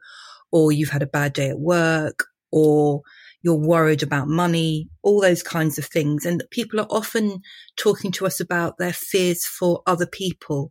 or 0.50 0.72
you've 0.72 0.90
had 0.90 1.02
a 1.02 1.06
bad 1.06 1.32
day 1.32 1.48
at 1.48 1.58
work 1.58 2.24
or 2.50 3.02
you're 3.42 3.54
worried 3.54 4.02
about 4.02 4.28
money, 4.28 4.88
all 5.02 5.20
those 5.20 5.42
kinds 5.42 5.78
of 5.78 5.84
things. 5.84 6.24
And 6.24 6.44
people 6.50 6.80
are 6.80 6.86
often 6.90 7.40
talking 7.76 8.12
to 8.12 8.26
us 8.26 8.38
about 8.38 8.78
their 8.78 8.92
fears 8.92 9.44
for 9.44 9.82
other 9.86 10.06
people. 10.06 10.70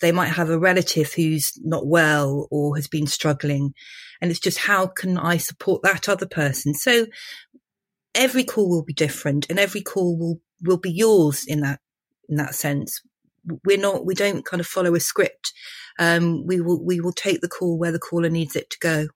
They 0.00 0.12
might 0.12 0.28
have 0.28 0.50
a 0.50 0.58
relative 0.58 1.12
who's 1.12 1.52
not 1.62 1.86
well 1.86 2.48
or 2.50 2.76
has 2.76 2.88
been 2.88 3.06
struggling. 3.06 3.74
And 4.20 4.30
it's 4.30 4.40
just, 4.40 4.58
how 4.58 4.86
can 4.86 5.18
I 5.18 5.36
support 5.36 5.82
that 5.82 6.08
other 6.08 6.26
person? 6.26 6.74
So 6.74 7.06
every 8.14 8.44
call 8.44 8.68
will 8.68 8.84
be 8.84 8.92
different 8.92 9.46
and 9.48 9.58
every 9.58 9.82
call 9.82 10.18
will, 10.18 10.40
will 10.62 10.78
be 10.78 10.92
yours 10.92 11.44
in 11.46 11.60
that, 11.60 11.80
in 12.28 12.36
that 12.36 12.54
sense 12.54 13.00
we're 13.64 13.78
not 13.78 14.06
we 14.06 14.14
don't 14.14 14.44
kind 14.44 14.60
of 14.60 14.66
follow 14.66 14.94
a 14.94 15.00
script. 15.00 15.52
Um, 15.98 16.46
we 16.46 16.60
will 16.60 16.82
we 16.82 17.00
will 17.00 17.12
take 17.12 17.40
the 17.40 17.48
call 17.48 17.78
where 17.78 17.92
the 17.92 17.98
caller 17.98 18.30
needs 18.30 18.56
it 18.56 18.70
to 18.70 18.78
go. 18.80 19.06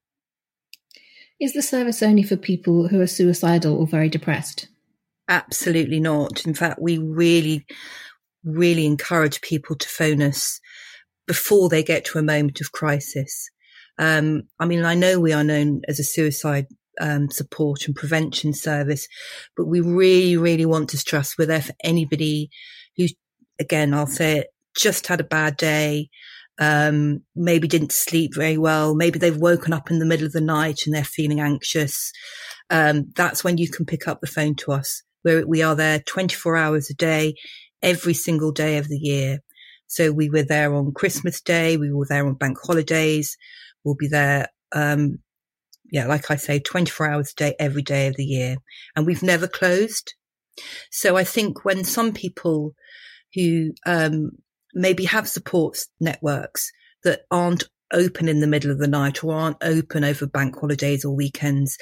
Is 1.39 1.53
the 1.53 1.61
service 1.61 2.03
only 2.03 2.23
for 2.23 2.35
people 2.35 2.87
who 2.89 2.99
are 2.99 3.07
suicidal 3.07 3.77
or 3.77 3.87
very 3.87 4.09
depressed? 4.09 4.67
Absolutely 5.29 5.99
not. 5.99 6.45
In 6.45 6.53
fact, 6.53 6.81
we 6.81 6.97
really, 6.97 7.65
really 8.43 8.85
encourage 8.85 9.41
people 9.41 9.75
to 9.77 9.87
phone 9.87 10.21
us 10.21 10.59
before 11.29 11.69
they 11.69 11.83
get 11.83 12.03
to 12.03 12.17
a 12.17 12.23
moment 12.23 12.59
of 12.59 12.71
crisis. 12.71 13.51
Um, 13.99 14.45
I 14.59 14.65
mean, 14.65 14.83
I 14.83 14.95
know 14.95 15.19
we 15.19 15.31
are 15.31 15.43
known 15.43 15.81
as 15.87 15.99
a 15.99 16.03
suicide 16.03 16.65
um, 16.99 17.29
support 17.29 17.85
and 17.85 17.95
prevention 17.95 18.51
service, 18.51 19.07
but 19.55 19.67
we 19.67 19.79
really, 19.79 20.37
really 20.37 20.65
want 20.65 20.89
to 20.89 20.97
stress 20.97 21.37
we're 21.37 21.45
there 21.45 21.61
for 21.61 21.75
anybody 21.83 22.49
who's 22.97 23.13
again, 23.59 23.93
I'll 23.93 24.07
say 24.07 24.39
it, 24.39 24.47
just 24.75 25.05
had 25.05 25.19
a 25.19 25.23
bad 25.23 25.55
day, 25.55 26.09
um, 26.59 27.21
maybe 27.35 27.67
didn't 27.67 27.91
sleep 27.91 28.31
very 28.33 28.57
well, 28.57 28.95
maybe 28.95 29.19
they've 29.19 29.37
woken 29.37 29.71
up 29.71 29.91
in 29.91 29.99
the 29.99 30.07
middle 30.07 30.25
of 30.25 30.31
the 30.31 30.41
night 30.41 30.79
and 30.87 30.95
they're 30.95 31.03
feeling 31.03 31.39
anxious. 31.39 32.11
Um, 32.71 33.11
that's 33.15 33.43
when 33.43 33.59
you 33.59 33.69
can 33.69 33.85
pick 33.85 34.07
up 34.07 34.19
the 34.19 34.27
phone 34.27 34.55
to 34.55 34.71
us. 34.71 35.03
We're, 35.23 35.45
we 35.45 35.61
are 35.61 35.75
there 35.75 35.99
24 36.07 36.57
hours 36.57 36.89
a 36.89 36.95
day, 36.95 37.35
every 37.83 38.15
single 38.15 38.51
day 38.51 38.77
of 38.77 38.87
the 38.87 38.97
year. 38.97 39.39
So 39.89 40.11
we 40.11 40.29
were 40.29 40.43
there 40.43 40.73
on 40.75 40.93
Christmas 40.93 41.41
Day, 41.41 41.75
we 41.75 41.91
were 41.91 42.05
there 42.07 42.25
on 42.25 42.35
bank 42.35 42.57
holidays, 42.61 43.35
we'll 43.83 43.95
be 43.95 44.07
there, 44.07 44.47
um, 44.71 45.17
yeah, 45.91 46.05
like 46.05 46.29
I 46.29 46.35
say, 46.35 46.59
24 46.59 47.09
hours 47.09 47.31
a 47.31 47.35
day, 47.35 47.55
every 47.59 47.81
day 47.81 48.05
of 48.07 48.15
the 48.15 48.23
year. 48.23 48.57
And 48.95 49.07
we've 49.07 49.23
never 49.23 49.47
closed. 49.47 50.13
So 50.91 51.17
I 51.17 51.23
think 51.23 51.65
when 51.65 51.83
some 51.83 52.13
people 52.13 52.75
who 53.33 53.71
um, 53.87 54.31
maybe 54.75 55.05
have 55.05 55.27
support 55.27 55.79
networks 55.99 56.71
that 57.03 57.21
aren't 57.31 57.63
open 57.91 58.29
in 58.29 58.41
the 58.41 58.47
middle 58.47 58.69
of 58.69 58.77
the 58.77 58.87
night 58.87 59.23
or 59.23 59.33
aren't 59.33 59.57
open 59.63 60.03
over 60.03 60.27
bank 60.27 60.55
holidays 60.59 61.03
or 61.03 61.15
weekends, 61.15 61.79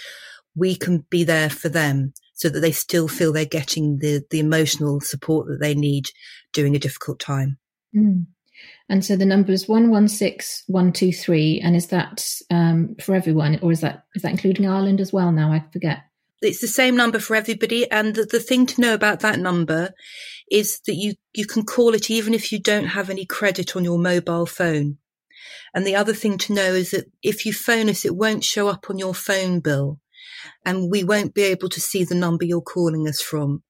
we 0.56 0.78
can 0.78 1.06
be 1.10 1.26
there 1.26 1.50
for 1.50 1.68
them 1.68 2.14
so 2.36 2.48
that 2.48 2.62
they 2.62 2.72
still 2.72 3.10
feel 3.10 3.34
they're 3.34 3.44
getting 3.44 3.98
the, 4.00 4.24
the 4.32 4.40
emotional 4.40 5.02
support 5.02 5.48
that 5.48 5.60
they 5.60 5.76
need 5.76 6.06
during 6.54 6.74
a 6.74 6.80
difficult 6.80 7.20
time. 7.20 7.58
Mm. 7.96 8.28
And 8.90 9.06
so 9.06 9.16
the 9.16 9.26
number 9.26 9.52
is 9.52 9.68
one 9.68 9.90
one 9.92 10.08
six 10.08 10.64
one 10.68 10.92
two 10.92 11.12
three, 11.12 11.62
and 11.64 11.76
is 11.76 11.88
that 11.88 12.26
um, 12.50 12.96
for 13.00 13.14
everyone, 13.16 13.60
or 13.62 13.72
is 13.72 13.82
that 13.82 14.06
is 14.16 14.24
that 14.24 14.32
including 14.32 14.68
Ireland 14.68 15.00
as 15.00 15.14
well? 15.14 15.32
Now 15.32 15.52
I 15.52 15.64
forget 15.72 16.00
it's 16.42 16.62
the 16.62 16.68
same 16.68 16.96
number 16.96 17.20
for 17.20 17.36
everybody. 17.36 17.90
And 17.90 18.16
the, 18.16 18.24
the 18.24 18.40
thing 18.40 18.66
to 18.68 18.82
know 18.82 18.94
about 18.94 19.22
that 19.22 19.40
number 19.40 19.92
is 20.52 20.80
that 20.86 20.96
you, 20.96 21.16
you 21.34 21.46
can 21.46 21.64
call 21.64 21.94
it 21.94 22.10
even 22.10 22.34
if 22.34 22.52
you 22.52 22.60
don't 22.60 22.88
have 22.88 23.10
any 23.10 23.26
credit 23.26 23.76
on 23.76 23.84
your 23.84 23.98
mobile 23.98 24.46
phone. 24.46 24.98
And 25.74 25.86
the 25.86 25.96
other 25.96 26.14
thing 26.14 26.38
to 26.40 26.54
know 26.54 26.74
is 26.74 26.92
that 26.92 27.06
if 27.22 27.46
you 27.46 27.54
phone 27.54 27.90
us, 27.90 28.06
it 28.06 28.16
won't 28.16 28.44
show 28.44 28.68
up 28.68 28.90
on 28.90 28.98
your 28.98 29.14
phone 29.14 29.60
bill 29.60 30.00
and 30.66 30.90
we 30.92 31.04
won't 31.04 31.34
be 31.34 31.44
able 31.44 31.70
to 31.70 31.82
see 31.82 32.04
the 32.04 32.16
number 32.16 32.46
you're 32.46 32.62
calling 32.62 33.08
us 33.08 33.22
from. 33.22 33.64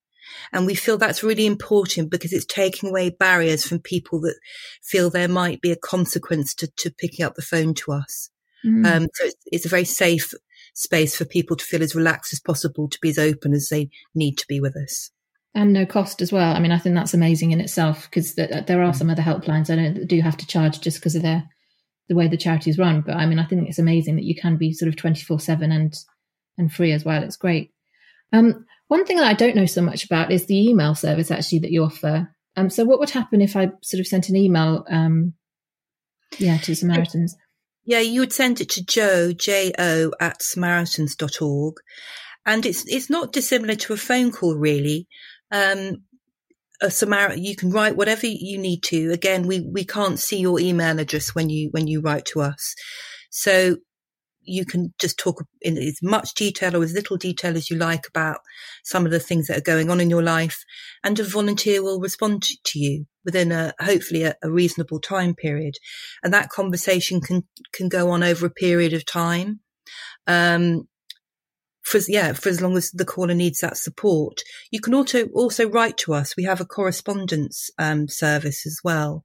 And 0.53 0.65
we 0.65 0.75
feel 0.75 0.97
that's 0.97 1.23
really 1.23 1.45
important 1.45 2.11
because 2.11 2.33
it's 2.33 2.45
taking 2.45 2.89
away 2.89 3.09
barriers 3.09 3.65
from 3.65 3.79
people 3.79 4.19
that 4.21 4.35
feel 4.83 5.09
there 5.09 5.27
might 5.27 5.61
be 5.61 5.71
a 5.71 5.77
consequence 5.77 6.53
to, 6.55 6.67
to 6.77 6.91
picking 6.91 7.25
up 7.25 7.35
the 7.35 7.41
phone 7.41 7.73
to 7.75 7.91
us. 7.91 8.29
Mm. 8.65 8.85
Um, 8.85 9.07
so 9.13 9.25
it's, 9.25 9.35
it's, 9.45 9.65
a 9.65 9.69
very 9.69 9.83
safe 9.83 10.33
space 10.73 11.15
for 11.15 11.25
people 11.25 11.55
to 11.55 11.63
feel 11.63 11.83
as 11.83 11.95
relaxed 11.95 12.33
as 12.33 12.39
possible, 12.39 12.89
to 12.89 12.97
be 13.01 13.09
as 13.09 13.19
open 13.19 13.53
as 13.53 13.69
they 13.69 13.89
need 14.15 14.37
to 14.37 14.45
be 14.47 14.59
with 14.59 14.75
us. 14.75 15.11
And 15.53 15.73
no 15.73 15.85
cost 15.85 16.21
as 16.21 16.31
well. 16.31 16.55
I 16.55 16.59
mean, 16.59 16.71
I 16.71 16.77
think 16.77 16.95
that's 16.95 17.13
amazing 17.13 17.51
in 17.51 17.61
itself 17.61 18.09
because 18.09 18.35
there 18.35 18.83
are 18.83 18.93
some 18.93 19.09
other 19.09 19.21
helplines 19.21 19.69
I 19.69 19.75
know 19.75 19.93
that 19.93 20.07
do 20.07 20.21
have 20.21 20.37
to 20.37 20.47
charge 20.47 20.81
just 20.81 20.99
because 20.99 21.15
of 21.15 21.21
their 21.21 21.47
the 22.09 22.15
way 22.15 22.27
the 22.27 22.37
charities 22.37 22.77
run. 22.77 23.01
But 23.01 23.15
I 23.15 23.25
mean, 23.25 23.39
I 23.39 23.45
think 23.45 23.67
it's 23.67 23.79
amazing 23.79 24.15
that 24.15 24.25
you 24.25 24.35
can 24.35 24.57
be 24.57 24.71
sort 24.73 24.89
of 24.89 24.95
twenty 24.95 25.21
four 25.21 25.39
seven 25.39 25.71
and 25.71 25.95
and 26.57 26.71
free 26.71 26.91
as 26.91 27.03
well. 27.03 27.23
It's 27.23 27.37
great. 27.37 27.71
Um, 28.33 28.65
one 28.87 29.05
thing 29.05 29.17
that 29.17 29.27
I 29.27 29.33
don't 29.33 29.55
know 29.55 29.65
so 29.65 29.81
much 29.81 30.05
about 30.05 30.31
is 30.31 30.45
the 30.45 30.69
email 30.69 30.95
service 30.95 31.31
actually 31.31 31.59
that 31.59 31.71
you 31.71 31.83
offer. 31.83 32.33
Um, 32.55 32.69
so 32.69 32.85
what 32.85 32.99
would 32.99 33.09
happen 33.09 33.41
if 33.41 33.55
I 33.55 33.71
sort 33.83 33.99
of 33.99 34.07
sent 34.07 34.29
an 34.29 34.35
email, 34.35 34.85
um, 34.89 35.33
yeah, 36.39 36.57
to 36.57 36.75
Samaritans? 36.75 37.35
Yeah, 37.85 37.99
you 37.99 38.21
would 38.21 38.33
send 38.33 38.59
it 38.59 38.69
to 38.71 38.85
Jo, 38.85 39.31
J-O 39.31 40.11
at 40.19 40.41
samaritans.org. 40.41 41.75
And 42.45 42.65
it's, 42.65 42.85
it's 42.87 43.09
not 43.09 43.33
dissimilar 43.33 43.75
to 43.75 43.93
a 43.93 43.97
phone 43.97 44.31
call, 44.31 44.55
really. 44.55 45.07
Um, 45.51 46.03
a 46.81 46.89
Samaritan, 46.91 47.43
you 47.43 47.55
can 47.55 47.71
write 47.71 47.95
whatever 47.95 48.27
you 48.27 48.57
need 48.57 48.83
to. 48.83 49.11
Again, 49.11 49.47
we, 49.47 49.61
we 49.61 49.83
can't 49.83 50.19
see 50.19 50.39
your 50.39 50.59
email 50.59 50.99
address 50.99 51.33
when 51.35 51.49
you, 51.49 51.69
when 51.71 51.87
you 51.87 52.01
write 52.01 52.25
to 52.27 52.41
us. 52.41 52.75
So 53.29 53.77
you 54.47 54.65
can 54.65 54.93
just 54.99 55.17
talk 55.19 55.45
in 55.61 55.77
as 55.77 55.99
much 56.01 56.33
detail 56.33 56.75
or 56.75 56.83
as 56.83 56.93
little 56.93 57.17
detail 57.17 57.55
as 57.55 57.69
you 57.69 57.77
like 57.77 58.07
about 58.07 58.37
some 58.83 59.05
of 59.05 59.11
the 59.11 59.19
things 59.19 59.47
that 59.47 59.57
are 59.57 59.61
going 59.61 59.89
on 59.89 59.99
in 59.99 60.09
your 60.09 60.23
life. 60.23 60.63
And 61.03 61.19
a 61.19 61.23
volunteer 61.23 61.83
will 61.83 61.99
respond 61.99 62.43
to 62.43 62.79
you 62.79 63.05
within 63.25 63.51
a, 63.51 63.73
hopefully 63.79 64.23
a, 64.23 64.35
a 64.41 64.49
reasonable 64.49 64.99
time 64.99 65.35
period. 65.35 65.75
And 66.23 66.33
that 66.33 66.49
conversation 66.49 67.21
can, 67.21 67.43
can 67.73 67.89
go 67.89 68.09
on 68.09 68.23
over 68.23 68.45
a 68.45 68.51
period 68.51 68.93
of 68.93 69.05
time. 69.05 69.59
Um, 70.25 70.87
for 71.83 71.99
yeah, 72.07 72.33
for 72.33 72.49
as 72.49 72.59
long 72.59 72.75
as 72.75 72.91
the 72.91 73.05
caller 73.05 73.33
needs 73.33 73.61
that 73.61 73.77
support. 73.77 74.41
You 74.71 74.81
can 74.81 74.93
also 74.93 75.27
also 75.27 75.69
write 75.69 75.97
to 75.99 76.13
us. 76.13 76.35
We 76.35 76.43
have 76.43 76.59
a 76.59 76.65
correspondence 76.65 77.69
um, 77.79 78.09
service 78.09 78.65
as 78.67 78.81
well, 78.83 79.23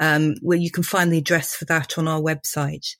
um, 0.00 0.36
where 0.40 0.56
you 0.56 0.70
can 0.70 0.82
find 0.82 1.12
the 1.12 1.18
address 1.18 1.54
for 1.54 1.66
that 1.66 1.98
on 1.98 2.08
our 2.08 2.22
website. 2.22 2.96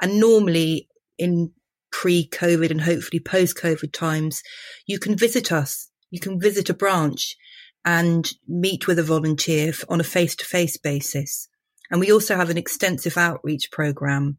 And 0.00 0.20
normally 0.20 0.88
in 1.18 1.52
pre-COVID 1.92 2.70
and 2.70 2.80
hopefully 2.80 3.20
post-COVID 3.20 3.92
times, 3.92 4.42
you 4.86 4.98
can 4.98 5.16
visit 5.16 5.50
us. 5.50 5.90
You 6.10 6.20
can 6.20 6.40
visit 6.40 6.68
a 6.68 6.74
branch 6.74 7.36
and 7.84 8.30
meet 8.46 8.86
with 8.86 8.98
a 8.98 9.02
volunteer 9.02 9.72
on 9.88 10.00
a 10.00 10.04
face-to-face 10.04 10.78
basis. 10.78 11.48
And 11.90 12.00
we 12.00 12.12
also 12.12 12.36
have 12.36 12.50
an 12.50 12.58
extensive 12.58 13.16
outreach 13.16 13.70
program 13.70 14.38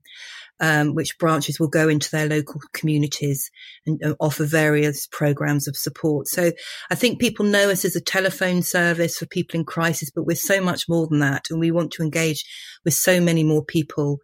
um, 0.60 0.96
which 0.96 1.18
branches 1.18 1.60
will 1.60 1.68
go 1.68 1.88
into 1.88 2.10
their 2.10 2.28
local 2.28 2.60
communities 2.74 3.52
and 3.86 4.02
offer 4.20 4.46
various 4.46 5.08
programs 5.08 5.68
of 5.68 5.78
support. 5.78 6.28
So 6.28 6.52
I 6.90 6.96
think 6.96 7.20
people 7.20 7.46
know 7.46 7.70
us 7.70 7.86
as 7.86 7.96
a 7.96 8.02
telephone 8.02 8.62
service 8.64 9.18
for 9.18 9.26
people 9.28 9.60
in 9.60 9.66
crisis, 9.66 10.10
but 10.10 10.26
we're 10.26 10.36
so 10.36 10.62
much 10.62 10.90
more 10.90 11.08
than 11.08 11.20
that. 11.20 11.48
And 11.50 11.60
we 11.60 11.72
want 11.72 11.92
to 11.94 12.04
engage 12.04 12.44
with 12.84 12.94
so 12.94 13.22
many 13.22 13.44
more 13.44 13.64
people 13.64 14.20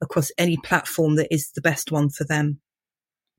across 0.00 0.30
any 0.38 0.56
platform 0.58 1.16
that 1.16 1.32
is 1.32 1.50
the 1.54 1.62
best 1.62 1.90
one 1.90 2.10
for 2.10 2.24
them. 2.24 2.60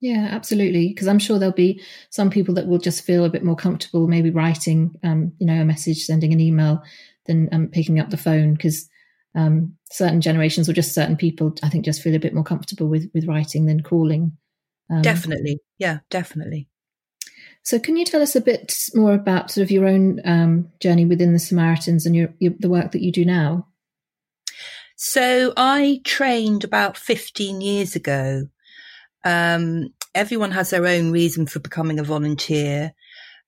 Yeah, 0.02 0.30
absolutely. 0.32 0.88
Because 0.88 1.08
I'm 1.08 1.20
sure 1.20 1.40
there'll 1.40 1.54
be 1.54 1.84
some 2.10 2.30
people 2.30 2.56
that 2.56 2.68
will 2.68 2.78
just 2.78 3.04
feel 3.04 3.26
a 3.26 3.30
bit 3.30 3.44
more 3.44 3.58
comfortable, 3.58 4.08
maybe 4.08 4.32
writing, 4.32 4.96
um, 5.04 5.34
you 5.40 5.46
know, 5.46 5.62
a 5.62 5.66
message, 5.66 6.06
sending 6.06 6.32
an 6.32 6.40
email, 6.40 6.82
than 7.26 7.50
um, 7.52 7.68
picking 7.68 8.00
up 8.00 8.10
the 8.10 8.18
phone. 8.18 8.54
Because 8.54 8.90
um, 9.36 9.76
certain 9.92 10.22
generations 10.22 10.68
or 10.68 10.74
just 10.74 10.94
certain 10.94 11.18
people, 11.18 11.54
I 11.64 11.70
think, 11.70 11.86
just 11.86 12.02
feel 12.02 12.16
a 12.16 12.20
bit 12.20 12.34
more 12.34 12.44
comfortable 12.44 12.88
with 12.88 13.10
with 13.14 13.26
writing 13.26 13.66
than 13.66 13.84
calling. 13.84 14.38
Um, 14.90 15.02
definitely, 15.02 15.60
yeah, 15.78 16.00
definitely. 16.10 16.68
So, 17.64 17.80
can 17.80 17.98
you 17.98 18.06
tell 18.06 18.22
us 18.22 18.36
a 18.36 18.42
bit 18.42 18.74
more 18.96 19.14
about 19.14 19.52
sort 19.52 19.64
of 19.64 19.72
your 19.72 19.88
own 19.88 20.22
um, 20.26 20.70
journey 20.80 21.06
within 21.06 21.34
the 21.34 21.40
Samaritans 21.40 22.06
and 22.06 22.16
your, 22.16 22.34
your, 22.40 22.54
the 22.58 22.70
work 22.70 22.92
that 22.92 23.02
you 23.02 23.12
do 23.12 23.26
now? 23.26 23.68
So, 24.96 25.54
I 25.56 26.02
trained 26.04 26.64
about 26.64 26.98
15 26.98 27.62
years 27.62 27.96
ago. 27.96 28.48
Um, 29.24 29.90
everyone 30.16 30.52
has 30.52 30.70
their 30.70 30.88
own 30.88 31.12
reason 31.12 31.46
for 31.46 31.60
becoming 31.60 32.00
a 32.00 32.04
volunteer. 32.04 32.94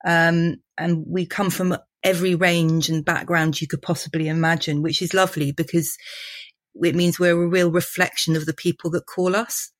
Um, 0.05 0.57
and 0.77 1.05
we 1.07 1.25
come 1.25 1.49
from 1.49 1.77
every 2.03 2.35
range 2.35 2.89
and 2.89 3.05
background 3.05 3.61
you 3.61 3.67
could 3.67 3.81
possibly 3.81 4.27
imagine, 4.27 4.81
which 4.81 5.01
is 5.01 5.13
lovely 5.13 5.51
because 5.51 5.95
it 6.75 6.95
means 6.95 7.19
we're 7.19 7.41
a 7.41 7.47
real 7.47 7.71
reflection 7.71 8.35
of 8.35 8.45
the 8.45 8.53
people 8.53 8.89
that 8.91 9.05
call 9.05 9.35
us. 9.35 9.71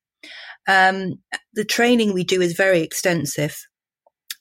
Um, 0.68 1.16
the 1.54 1.66
training 1.66 2.14
we 2.14 2.24
do 2.24 2.42
is 2.42 2.54
very 2.54 2.82
extensive. 2.82 3.58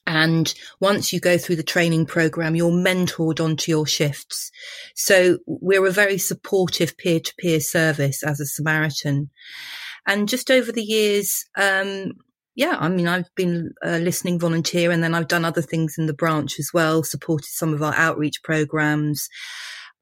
And 0.07 0.53
once 0.81 1.13
you 1.13 1.21
go 1.21 1.39
through 1.39 1.57
the 1.57 1.63
training 1.63 2.07
program, 2.07 2.57
you're 2.57 2.73
mentored 2.73 3.43
onto 3.43 3.71
your 3.71 3.87
shifts. 3.87 4.51
So 4.97 5.39
we're 5.47 5.87
a 5.87 5.93
very 5.93 6.19
supportive 6.19 6.97
peer 6.97 7.21
to 7.21 7.35
peer 7.39 7.61
service 7.61 8.23
as 8.25 8.41
a 8.41 8.47
Samaritan. 8.47 9.31
And 10.07 10.29
just 10.29 10.51
over 10.51 10.73
the 10.73 10.83
years, 10.83 11.45
um, 11.57 12.13
yeah, 12.55 12.77
I 12.79 12.89
mean, 12.89 13.07
I've 13.07 13.33
been 13.35 13.73
a 13.83 13.99
listening 13.99 14.39
volunteer 14.39 14.91
and 14.91 15.03
then 15.03 15.15
I've 15.15 15.29
done 15.29 15.45
other 15.45 15.63
things 15.63 15.97
in 15.99 16.07
the 16.07 16.15
branch 16.15 16.59
as 16.59 16.71
well, 16.75 17.03
supported 17.03 17.47
some 17.47 17.73
of 17.73 17.83
our 17.83 17.95
outreach 17.95 18.43
programs. 18.43 19.29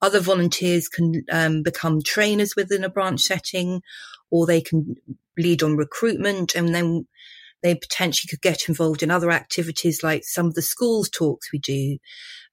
Other 0.01 0.21
volunteers 0.21 0.89
can 0.89 1.25
um, 1.31 1.63
become 1.63 2.01
trainers 2.03 2.55
within 2.57 2.85
a 2.85 2.89
branch 2.89 3.21
setting 3.21 3.83
or 4.31 4.47
they 4.47 4.61
can 4.61 4.97
lead 5.37 5.63
on 5.63 5.77
recruitment 5.77 6.55
and 6.55 6.75
then 6.75 7.07
they 7.63 7.75
potentially 7.75 8.29
could 8.29 8.41
get 8.41 8.69
involved 8.69 9.03
in 9.03 9.11
other 9.11 9.31
activities 9.31 10.03
like 10.03 10.25
some 10.25 10.47
of 10.47 10.55
the 10.55 10.63
schools 10.63 11.11
talks 11.11 11.53
we 11.53 11.59
do. 11.59 11.99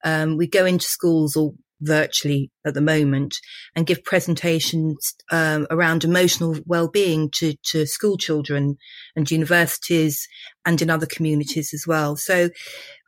Um, 0.03 0.37
we 0.37 0.47
go 0.47 0.65
into 0.65 0.85
schools 0.85 1.35
or 1.35 1.53
virtually 1.81 2.51
at 2.65 2.73
the 2.73 2.81
moment 2.81 3.35
and 3.75 3.85
give 3.85 4.03
presentations 4.03 5.13
um, 5.31 5.67
around 5.69 6.03
emotional 6.03 6.55
well-being 6.65 7.29
to, 7.31 7.55
to 7.63 7.85
school 7.85 8.17
children 8.17 8.77
and 9.15 9.29
universities 9.29 10.27
and 10.65 10.81
in 10.81 10.89
other 10.89 11.05
communities 11.05 11.73
as 11.73 11.85
well. 11.87 12.15
So 12.15 12.49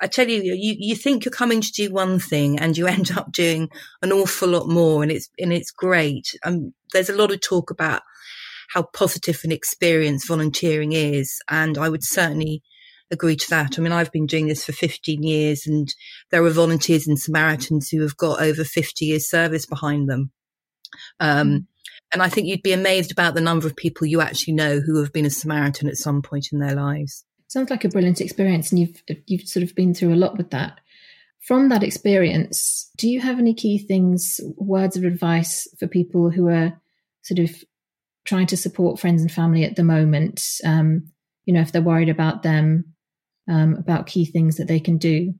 I 0.01 0.07
tell 0.07 0.27
you, 0.27 0.41
you, 0.43 0.75
you 0.77 0.95
think 0.95 1.25
you're 1.25 1.31
coming 1.31 1.61
to 1.61 1.71
do 1.71 1.91
one 1.91 2.19
thing 2.19 2.59
and 2.59 2.77
you 2.77 2.87
end 2.87 3.11
up 3.11 3.31
doing 3.31 3.69
an 4.01 4.11
awful 4.11 4.49
lot 4.49 4.67
more 4.67 5.01
and 5.03 5.11
it's, 5.11 5.29
and 5.39 5.53
it's 5.53 5.71
great. 5.71 6.35
Um, 6.43 6.73
there's 6.93 7.09
a 7.09 7.15
lot 7.15 7.31
of 7.31 7.41
talk 7.41 7.71
about 7.71 8.01
how 8.69 8.83
positive 8.83 9.39
an 9.43 9.51
experience 9.51 10.27
volunteering 10.27 10.91
is. 10.91 11.39
And 11.49 11.77
I 11.77 11.89
would 11.89 12.03
certainly 12.03 12.61
agree 13.11 13.35
to 13.35 13.49
that. 13.49 13.77
I 13.77 13.81
mean, 13.81 13.91
I've 13.91 14.11
been 14.11 14.25
doing 14.25 14.47
this 14.47 14.65
for 14.65 14.73
15 14.73 15.23
years 15.23 15.65
and 15.65 15.93
there 16.31 16.43
are 16.43 16.49
volunteers 16.49 17.07
and 17.07 17.19
Samaritans 17.19 17.89
who 17.89 18.01
have 18.01 18.17
got 18.17 18.41
over 18.41 18.63
50 18.63 19.05
years 19.05 19.29
service 19.29 19.65
behind 19.65 20.09
them. 20.09 20.31
Um, 21.19 21.49
mm. 21.49 21.65
and 22.13 22.21
I 22.21 22.29
think 22.29 22.47
you'd 22.47 22.63
be 22.63 22.73
amazed 22.73 23.11
about 23.11 23.33
the 23.33 23.41
number 23.41 23.67
of 23.67 23.75
people 23.75 24.07
you 24.07 24.21
actually 24.21 24.53
know 24.53 24.79
who 24.79 24.99
have 25.01 25.13
been 25.13 25.25
a 25.25 25.29
Samaritan 25.29 25.87
at 25.87 25.97
some 25.97 26.21
point 26.21 26.49
in 26.51 26.59
their 26.59 26.75
lives. 26.75 27.25
Sounds 27.47 27.69
like 27.69 27.85
a 27.85 27.89
brilliant 27.89 28.19
experience, 28.19 28.71
and 28.71 28.79
you've 28.79 29.01
you've 29.25 29.47
sort 29.47 29.63
of 29.63 29.73
been 29.73 29.93
through 29.93 30.13
a 30.13 30.15
lot 30.15 30.37
with 30.37 30.49
that. 30.49 30.79
From 31.39 31.69
that 31.69 31.83
experience, 31.83 32.91
do 32.97 33.07
you 33.07 33.21
have 33.21 33.39
any 33.39 33.53
key 33.53 33.77
things, 33.77 34.41
words 34.57 34.97
of 34.97 35.05
advice 35.05 35.65
for 35.79 35.87
people 35.87 36.29
who 36.29 36.49
are 36.49 36.73
sort 37.21 37.39
of 37.39 37.55
trying 38.25 38.47
to 38.47 38.57
support 38.57 38.99
friends 38.99 39.21
and 39.21 39.31
family 39.31 39.63
at 39.63 39.77
the 39.77 39.83
moment? 39.83 40.43
Um, 40.65 41.11
you 41.45 41.53
know, 41.53 41.61
if 41.61 41.71
they're 41.71 41.81
worried 41.81 42.09
about 42.09 42.43
them, 42.43 42.93
um, 43.47 43.75
about 43.75 44.07
key 44.07 44.25
things 44.25 44.57
that 44.57 44.67
they 44.67 44.79
can 44.79 44.97
do? 44.97 45.33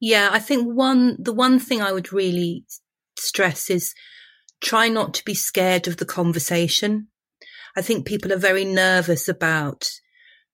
Yeah, 0.00 0.30
I 0.32 0.38
think 0.38 0.66
one, 0.66 1.16
the 1.18 1.32
one 1.32 1.58
thing 1.58 1.80
I 1.80 1.92
would 1.92 2.12
really 2.12 2.64
stress 3.16 3.70
is 3.70 3.94
try 4.62 4.88
not 4.88 5.14
to 5.14 5.24
be 5.24 5.34
scared 5.34 5.86
of 5.86 5.96
the 5.96 6.04
conversation. 6.04 7.08
I 7.76 7.82
think 7.82 8.06
people 8.06 8.32
are 8.32 8.38
very 8.38 8.64
nervous 8.64 9.28
about 9.28 9.88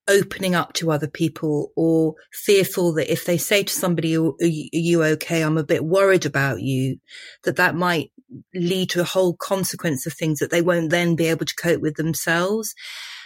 opening 0.08 0.54
up 0.54 0.72
to 0.72 0.90
other 0.90 1.08
people 1.08 1.70
or 1.76 2.14
fearful 2.32 2.94
that 2.94 3.12
if 3.12 3.26
they 3.26 3.36
say 3.36 3.62
to 3.62 3.72
somebody, 3.72 4.16
are 4.16 4.32
you 4.40 5.04
okay? 5.04 5.42
I'm 5.42 5.58
a 5.58 5.64
bit 5.64 5.84
worried 5.84 6.24
about 6.24 6.62
you, 6.62 6.96
that 7.44 7.56
that 7.56 7.74
might 7.74 8.10
lead 8.54 8.90
to 8.90 9.00
a 9.00 9.04
whole 9.04 9.36
consequence 9.36 10.06
of 10.06 10.14
things 10.14 10.38
that 10.38 10.50
they 10.50 10.62
won't 10.62 10.90
then 10.90 11.14
be 11.14 11.26
able 11.26 11.44
to 11.44 11.54
cope 11.54 11.82
with 11.82 11.96
themselves. 11.96 12.74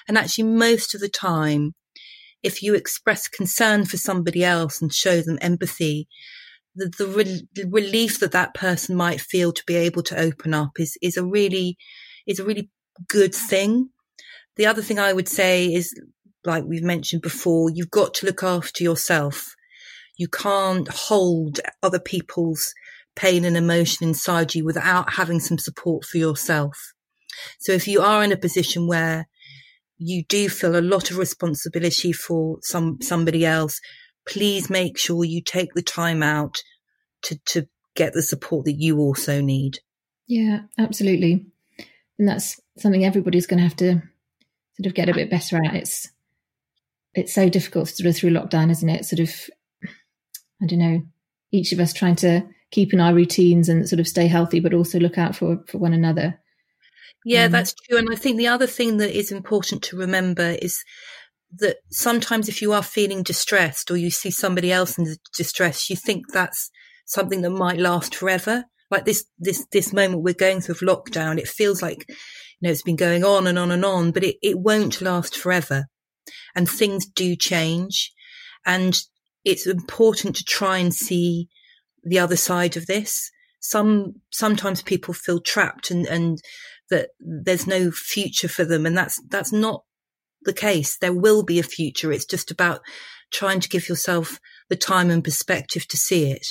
And 0.09 0.19
actually, 0.19 0.45
most 0.45 0.95
of 0.95 1.01
the 1.01 1.09
time, 1.09 1.75
if 2.43 2.63
you 2.63 2.75
express 2.75 3.29
concern 3.29 3.85
for 3.85 3.97
somebody 3.97 4.45
else 4.45 4.83
and 4.83 4.93
show 4.93 5.21
them 5.21 5.39
empathy, 5.41 6.09
the, 6.75 6.91
the, 6.99 7.07
re- 7.07 7.49
the, 7.55 7.69
relief 7.69 8.21
that 8.21 8.33
that 8.33 8.55
person 8.55 8.97
might 8.97 9.21
feel 9.21 9.53
to 9.53 9.63
be 9.67 9.77
able 9.77 10.03
to 10.05 10.19
open 10.19 10.55
up 10.55 10.73
is, 10.79 10.97
is 11.03 11.17
a 11.17 11.25
really, 11.25 11.77
is 12.27 12.39
a 12.39 12.45
really 12.45 12.71
good 13.09 13.35
thing. 13.35 13.91
The 14.57 14.67
other 14.67 14.83
thing 14.83 14.99
I 14.99 15.13
would 15.13 15.29
say 15.29 15.67
is, 15.67 15.95
like 16.45 16.65
we've 16.65 16.83
mentioned 16.83 17.23
before, 17.23 17.71
you've 17.71 17.91
got 17.91 18.15
to 18.15 18.27
look 18.27 18.43
after 18.43 18.83
yourself. 18.83 19.55
You 20.19 20.29
can't 20.29 20.89
hold 20.89 21.61
other 21.83 22.01
people's 22.01 22.75
pain 23.15 23.45
and 23.45 23.57
emotion 23.57 24.09
inside 24.09 24.55
you 24.55 24.65
without 24.65 25.13
having 25.15 25.41
some 25.41 25.59
support 25.59 26.05
for 26.05 26.19
yourself. 26.19 26.77
So 27.59 27.73
if 27.73 27.87
you 27.87 28.01
are 28.03 28.23
in 28.23 28.33
a 28.33 28.37
position 28.37 28.87
where 28.87 29.29
you 30.03 30.25
do 30.25 30.49
feel 30.49 30.77
a 30.77 30.81
lot 30.81 31.11
of 31.11 31.19
responsibility 31.19 32.13
for 32.13 32.59
some 32.63 32.99
somebody 33.01 33.45
else, 33.45 33.81
please 34.27 34.71
make 34.71 34.99
sure 34.99 35.25
you 35.25 35.43
take 35.43 35.75
the 35.75 35.83
time 35.83 36.23
out 36.23 36.59
to 37.23 37.39
to 37.47 37.67
get 37.95 38.13
the 38.13 38.23
support 38.23 38.65
that 38.65 38.79
you 38.79 38.99
also 38.99 39.41
need. 39.41 39.79
Yeah, 40.27 40.61
absolutely. 40.79 41.47
And 42.19 42.29
that's 42.29 42.61
something 42.79 43.05
everybody's 43.05 43.47
going 43.47 43.59
to 43.59 43.65
have 43.65 43.77
to 43.77 44.03
sort 44.77 44.87
of 44.87 44.95
get 44.95 45.09
a 45.09 45.15
bit 45.15 45.31
better 45.31 45.63
at. 45.65 45.75
It's 45.75 46.09
it's 47.15 47.35
so 47.35 47.49
difficult 47.49 47.89
sort 47.89 48.09
of 48.09 48.17
through 48.17 48.31
lockdown, 48.31 48.71
isn't 48.71 48.89
it? 48.89 49.05
Sort 49.05 49.21
of, 49.21 49.35
I 50.63 50.67
don't 50.67 50.79
know, 50.79 51.03
each 51.51 51.73
of 51.73 51.81
us 51.81 51.93
trying 51.93 52.17
to 52.17 52.43
keep 52.71 52.93
in 52.93 53.01
our 53.01 53.13
routines 53.13 53.69
and 53.69 53.89
sort 53.89 54.01
of 54.01 54.09
stay 54.09 54.27
healthy, 54.27 54.61
but 54.61 54.75
also 54.75 54.99
look 54.99 55.19
out 55.19 55.37
for 55.37 55.63
for 55.67 55.79
one 55.79 55.93
another. 55.93 56.41
Yeah, 57.25 57.49
mm. 57.49 57.53
that's 57.53 57.75
true. 57.75 57.99
And 57.99 58.09
I 58.11 58.17
think 58.17 58.37
the 58.37 58.49
other 58.49 58.67
thing 58.67 58.97
that 58.99 59.17
is 59.17 59.33
important 59.33 59.83
to 59.85 59.97
remember 59.97 60.57
is 60.61 60.83
that 61.59 61.79
sometimes 61.91 62.49
if 62.49 62.63
you 62.63 62.73
are 62.73 62.83
feeling 62.83 63.23
distressed 63.23 63.91
or 63.91 63.97
you 63.97 64.11
see 64.11 64.31
somebody 64.31 64.73
else 64.73 64.99
in 64.99 65.17
distress, 65.37 65.91
you 65.91 65.97
think 65.97 66.25
that's 66.33 66.71
something 67.07 67.43
that 67.43 67.51
might 67.51 67.79
last 67.79 68.15
forever. 68.15 68.65
Like 68.91 69.05
this, 69.05 69.25
this, 69.39 69.67
this 69.73 69.93
moment 69.93 70.23
we're 70.23 70.35
going 70.35 70.61
through 70.61 70.75
of 70.75 70.81
lockdown, 70.81 71.39
it 71.39 71.49
feels 71.49 71.83
like 71.83 72.05
you 72.09 72.69
know, 72.69 72.71
it's 72.71 72.83
been 72.83 72.97
going 72.97 73.25
on 73.25 73.47
and 73.47 73.59
on 73.59 73.71
and 73.71 73.85
on, 73.85 74.13
but 74.13 74.23
it, 74.23 74.37
it 74.43 74.59
won't 74.59 75.03
last 75.03 75.37
forever. 75.37 75.87
And 76.55 76.69
things 76.69 77.07
do 77.07 77.35
change. 77.35 78.13
And 78.65 78.97
it's 79.45 79.67
important 79.67 80.37
to 80.37 80.45
try 80.45 80.79
and 80.79 80.95
see 80.95 81.49
the 82.05 82.21
other 82.21 82.37
side 82.37 82.77
of 82.77 82.87
this. 82.87 83.31
Some, 83.61 84.15
sometimes 84.31 84.83
people 84.83 85.13
feel 85.13 85.41
trapped 85.41 85.91
and, 85.91 86.07
and 86.07 86.39
that 86.93 87.11
there's 87.19 87.67
no 87.67 87.91
future 87.91 88.49
for 88.49 88.65
them. 88.65 88.87
And 88.87 88.97
that's, 88.97 89.21
that's 89.29 89.53
not 89.53 89.83
the 90.43 90.53
case. 90.53 90.99
There 90.99 91.13
will 91.15 91.43
be 91.43 91.59
a 91.59 91.65
future. 91.65 92.13
It's 92.13 92.25
just 92.25 92.51
about 92.51 92.81
trying 93.33 93.61
to 93.61 93.69
give 93.69 93.89
yourself 93.89 94.39
the 94.69 94.77
time 94.77 95.11
and 95.11 95.25
perspective 95.25 95.89
to 95.89 95.97
see 95.97 96.31
it. 96.31 96.47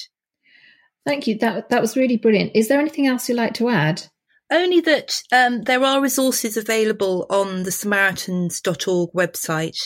Thank 1.05 1.27
you. 1.27 1.37
That 1.39 1.69
that 1.69 1.81
was 1.81 1.97
really 1.97 2.17
brilliant. 2.17 2.51
Is 2.55 2.67
there 2.67 2.79
anything 2.79 3.07
else 3.07 3.27
you'd 3.27 3.35
like 3.35 3.55
to 3.55 3.69
add? 3.69 4.03
Only 4.51 4.81
that 4.81 5.21
um, 5.31 5.63
there 5.63 5.83
are 5.83 6.01
resources 6.01 6.57
available 6.57 7.25
on 7.29 7.63
the 7.63 7.71
Samaritans.org 7.71 9.09
website. 9.15 9.77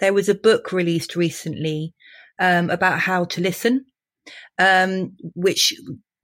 There 0.00 0.12
was 0.12 0.28
a 0.28 0.34
book 0.34 0.72
released 0.72 1.16
recently 1.16 1.94
um, 2.38 2.68
about 2.68 2.98
how 2.98 3.24
to 3.26 3.40
listen, 3.40 3.86
um, 4.58 5.16
which 5.34 5.72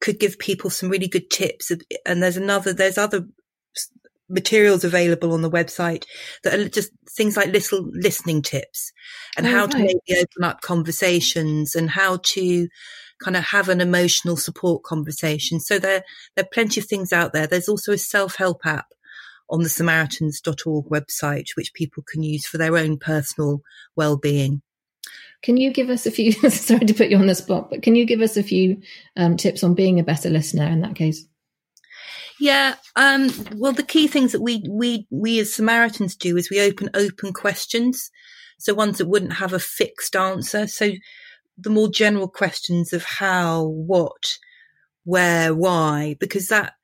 could 0.01 0.19
give 0.19 0.39
people 0.39 0.71
some 0.71 0.91
really 0.91 1.09
good 1.09 1.31
tips. 1.31 1.71
And 2.05 2.23
there's 2.23 2.37
another, 2.37 2.73
there's 2.73 2.99
other 2.99 3.27
materials 4.29 4.85
available 4.85 5.33
on 5.33 5.43
the 5.43 5.51
website 5.51 6.05
that 6.43 6.59
are 6.59 6.69
just 6.69 6.91
things 7.11 7.37
like 7.37 7.53
little 7.53 7.89
listening 7.93 8.43
tips 8.43 8.93
and 9.37 9.47
oh, 9.47 9.51
how 9.51 9.61
right. 9.63 9.71
to 9.71 9.79
maybe 9.79 10.21
open 10.21 10.45
up 10.45 10.61
conversations 10.61 11.75
and 11.75 11.91
how 11.91 12.19
to 12.23 12.69
kind 13.23 13.37
of 13.37 13.45
have 13.45 13.69
an 13.69 13.81
emotional 13.81 14.37
support 14.37 14.83
conversation. 14.85 15.61
So 15.61 15.79
there, 15.79 16.05
there 16.37 16.45
are 16.45 16.53
plenty 16.53 16.81
of 16.81 16.87
things 16.87 17.13
out 17.13 17.33
there. 17.33 17.47
There's 17.47 17.69
also 17.69 17.93
a 17.93 17.99
self-help 17.99 18.65
app 18.65 18.87
on 19.51 19.63
the 19.63 19.69
Samaritans.org 19.69 20.87
website, 20.87 21.57
which 21.57 21.75
people 21.75 22.05
can 22.07 22.23
use 22.23 22.47
for 22.47 22.59
their 22.59 22.77
own 22.77 22.99
personal 22.99 23.63
well-being. 23.97 24.63
Can 25.43 25.57
you 25.57 25.73
give 25.73 25.89
us 25.89 26.07
a 26.07 26.11
few? 26.11 26.33
sorry 26.51 26.87
to 26.87 26.95
put 26.95 27.09
you 27.09 27.17
on 27.17 27.27
the 27.27 27.35
spot, 27.35 27.71
but 27.71 27.83
can 27.83 27.95
you 27.95 28.05
give 28.05 28.21
us 28.21 28.37
a 28.37 28.43
few 28.43 28.83
um, 29.17 29.37
tips 29.37 29.63
on 29.63 29.75
being 29.75 29.99
a 29.99 30.05
better 30.05 30.31
listener 30.31 30.67
in 30.67 30.81
that 30.83 30.97
case? 30.97 31.27
Yeah. 32.41 32.77
Um, 32.97 33.31
well, 33.55 33.73
the 33.73 33.83
key 33.83 34.07
things 34.07 34.33
that 34.33 34.41
we 34.41 34.65
we 34.69 35.07
we 35.11 35.41
as 35.41 35.53
Samaritans 35.53 36.17
do 36.17 36.37
is 36.37 36.51
we 36.51 36.61
open 36.61 36.91
open 36.95 37.33
questions, 37.33 38.11
so 38.59 38.75
ones 38.75 38.99
that 38.99 39.09
wouldn't 39.09 39.35
have 39.35 39.53
a 39.53 39.59
fixed 39.59 40.15
answer. 40.15 40.67
So 40.67 40.93
the 41.59 41.71
more 41.71 41.89
general 41.89 42.29
questions 42.29 42.93
of 42.93 43.05
how, 43.05 43.65
what, 43.65 44.37
where, 45.05 45.55
why, 45.55 46.17
because 46.21 46.47
that 46.49 46.75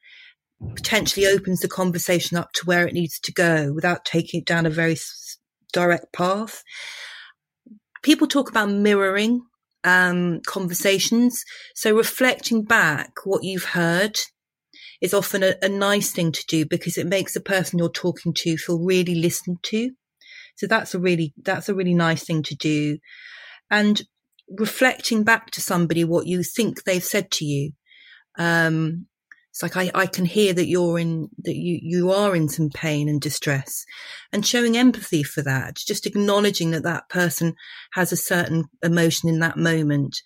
potentially 0.74 1.26
opens 1.26 1.60
the 1.60 1.68
conversation 1.68 2.36
up 2.36 2.52
to 2.54 2.66
where 2.66 2.86
it 2.86 2.94
needs 2.94 3.20
to 3.20 3.32
go 3.32 3.72
without 3.72 4.04
taking 4.04 4.40
it 4.40 4.46
down 4.46 4.66
a 4.66 4.70
very 4.70 4.96
direct 5.72 6.12
path. 6.12 6.64
People 8.02 8.26
talk 8.26 8.50
about 8.50 8.70
mirroring 8.70 9.42
um, 9.84 10.40
conversations. 10.46 11.44
So 11.74 11.96
reflecting 11.96 12.64
back 12.64 13.12
what 13.24 13.44
you've 13.44 13.64
heard 13.64 14.18
is 15.04 15.12
often 15.12 15.42
a, 15.42 15.54
a 15.60 15.68
nice 15.68 16.12
thing 16.12 16.32
to 16.32 16.44
do 16.48 16.64
because 16.64 16.96
it 16.96 17.06
makes 17.06 17.34
the 17.34 17.40
person 17.40 17.78
you're 17.78 17.90
talking 17.90 18.32
to 18.32 18.56
feel 18.56 18.82
really 18.82 19.14
listened 19.14 19.58
to. 19.64 19.90
So 20.56 20.66
that's 20.66 20.94
a 20.94 20.98
really, 20.98 21.34
that's 21.42 21.68
a 21.68 21.74
really 21.74 21.92
nice 21.92 22.24
thing 22.24 22.42
to 22.44 22.54
do. 22.54 22.98
And 23.70 24.00
reflecting 24.48 25.22
back 25.22 25.50
to 25.50 25.60
somebody 25.60 26.04
what 26.04 26.26
you 26.26 26.42
think 26.42 26.84
they've 26.84 27.04
said 27.04 27.30
to 27.32 27.44
you. 27.44 27.72
Um, 28.38 29.06
it's 29.50 29.62
like 29.62 29.76
I, 29.76 29.90
I 29.94 30.06
can 30.06 30.24
hear 30.24 30.52
that 30.54 30.66
you're 30.66 30.98
in 30.98 31.28
that 31.44 31.54
you 31.54 31.78
you 31.80 32.10
are 32.10 32.34
in 32.34 32.48
some 32.48 32.70
pain 32.70 33.08
and 33.08 33.20
distress, 33.20 33.84
and 34.32 34.44
showing 34.44 34.76
empathy 34.76 35.22
for 35.22 35.42
that, 35.42 35.76
just 35.76 36.06
acknowledging 36.06 36.72
that 36.72 36.82
that 36.82 37.08
person 37.08 37.54
has 37.92 38.10
a 38.10 38.16
certain 38.16 38.64
emotion 38.82 39.28
in 39.28 39.38
that 39.38 39.56
moment, 39.56 40.16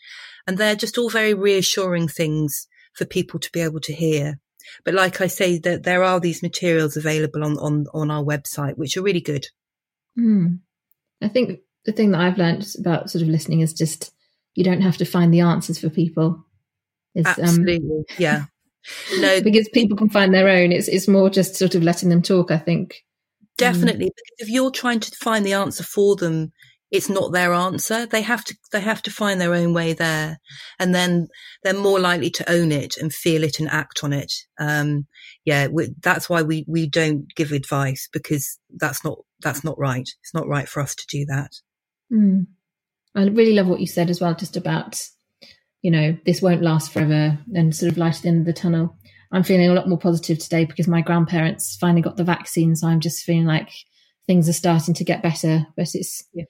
and 0.46 0.56
they're 0.56 0.74
just 0.74 0.96
all 0.96 1.10
very 1.10 1.34
reassuring 1.34 2.08
things 2.08 2.68
for 2.94 3.04
people 3.04 3.38
to 3.40 3.50
be 3.52 3.60
able 3.60 3.80
to 3.80 3.92
hear. 3.92 4.40
But 4.85 4.94
like 4.94 5.20
I 5.20 5.26
say, 5.26 5.59
that 5.59 5.83
there 5.83 6.02
are 6.02 6.20
these 6.20 6.42
materials 6.42 6.96
available 6.96 7.44
on 7.44 7.59
on 7.59 7.87
on 7.94 8.11
our 8.11 8.22
website, 8.22 8.76
which 8.76 8.96
are 8.96 9.02
really 9.02 9.20
good. 9.20 9.46
Mm. 10.18 10.61
I 11.22 11.28
think 11.28 11.61
the 11.85 11.92
thing 11.92 12.11
that 12.11 12.20
I've 12.20 12.38
learned 12.38 12.66
about 12.78 13.11
sort 13.11 13.22
of 13.22 13.28
listening 13.28 13.61
is 13.61 13.72
just 13.72 14.12
you 14.54 14.64
don't 14.64 14.81
have 14.81 14.96
to 14.98 15.04
find 15.04 15.33
the 15.33 15.40
answers 15.40 15.78
for 15.78 15.88
people. 15.88 16.44
It's, 17.14 17.28
um, 17.28 17.44
Absolutely, 17.44 17.98
um, 17.98 18.04
yeah. 18.18 18.44
No, 19.18 19.42
because 19.42 19.68
people 19.68 19.96
can 19.96 20.09
find 20.09 20.33
their 20.33 20.48
own. 20.48 20.72
It's 20.72 20.88
it's 20.88 21.09
more 21.09 21.28
just 21.28 21.57
sort 21.57 21.74
of 21.74 21.83
letting 21.83 22.09
them 22.09 22.22
talk. 22.22 22.50
I 22.50 22.59
think 22.59 23.04
definitely 23.59 24.07
um, 24.07 24.12
because 24.16 24.37
if 24.38 24.48
you're 24.48 24.70
trying 24.70 25.00
to 25.00 25.11
find 25.16 25.44
the 25.44 25.52
answer 25.52 25.83
for 25.83 26.16
them, 26.16 26.52
it's 26.90 27.09
not 27.09 27.33
their 27.33 27.53
answer. 27.53 28.07
They 28.07 28.22
have 28.22 28.44
to 28.44 28.57
they 28.72 28.81
have 28.81 29.03
to 29.03 29.11
find 29.11 29.40
their 29.40 29.55
own 29.55 29.74
way 29.74 29.92
there, 29.92 30.38
and 30.79 30.94
then 30.94 31.29
they're 31.62 31.74
more 31.74 32.01
likely 32.01 32.31
to 32.31 32.51
own 32.51 32.72
it 32.72 32.96
and 32.96 33.12
feel 33.12 33.44
it 33.44 33.61
and 33.61 33.68
act 33.68 34.03
on 34.03 34.12
it. 34.12 34.33
Um, 34.59 35.07
yeah, 35.44 35.66
we, 35.66 35.88
that's 36.03 36.29
why 36.31 36.42
we 36.42 36.64
we 36.66 36.87
don't 36.87 37.27
give 37.35 37.53
advice 37.53 38.09
because 38.12 38.59
that's 38.70 39.05
not 39.05 39.18
that's 39.40 39.64
not 39.64 39.79
right. 39.79 40.09
It's 40.22 40.35
not 40.35 40.48
right 40.48 40.68
for 40.68 40.81
us 40.81 40.94
to 40.94 41.07
do 41.11 41.27
that. 41.27 41.51
Mm. 42.12 42.46
I 43.14 43.24
really 43.24 43.55
love 43.55 43.66
what 43.66 43.81
you 43.81 43.87
said 43.87 44.11
as 44.11 44.20
well, 44.20 44.35
just 44.35 44.57
about, 44.57 45.03
you 45.83 45.90
know, 45.90 46.16
this 46.24 46.42
won't 46.42 46.62
last 46.62 46.92
forever 46.92 47.38
and 47.55 47.74
sort 47.74 47.92
of 47.92 47.98
light 47.98 48.16
at 48.16 48.22
the 48.22 48.29
end 48.29 48.40
of 48.40 48.46
the 48.46 48.53
tunnel. 48.53 48.96
I'm 49.33 49.42
feeling 49.42 49.68
a 49.68 49.74
lot 49.74 49.88
more 49.88 49.98
positive 49.98 50.38
today 50.38 50.64
because 50.64 50.88
my 50.88 51.03
grandparents 51.03 51.77
finally 51.81 52.03
got 52.03 52.16
the 52.16 52.24
vaccine. 52.24 52.77
So 52.77 52.87
I'm 52.87 53.01
just 53.01 53.24
feeling 53.24 53.44
like 53.46 53.70
things 54.27 54.48
are 54.48 54.55
starting 54.55 54.94
to 54.94 55.05
get 55.05 55.22
better. 55.22 55.66
But 55.77 55.94
it's, 55.94 56.24
yeah. 56.33 56.44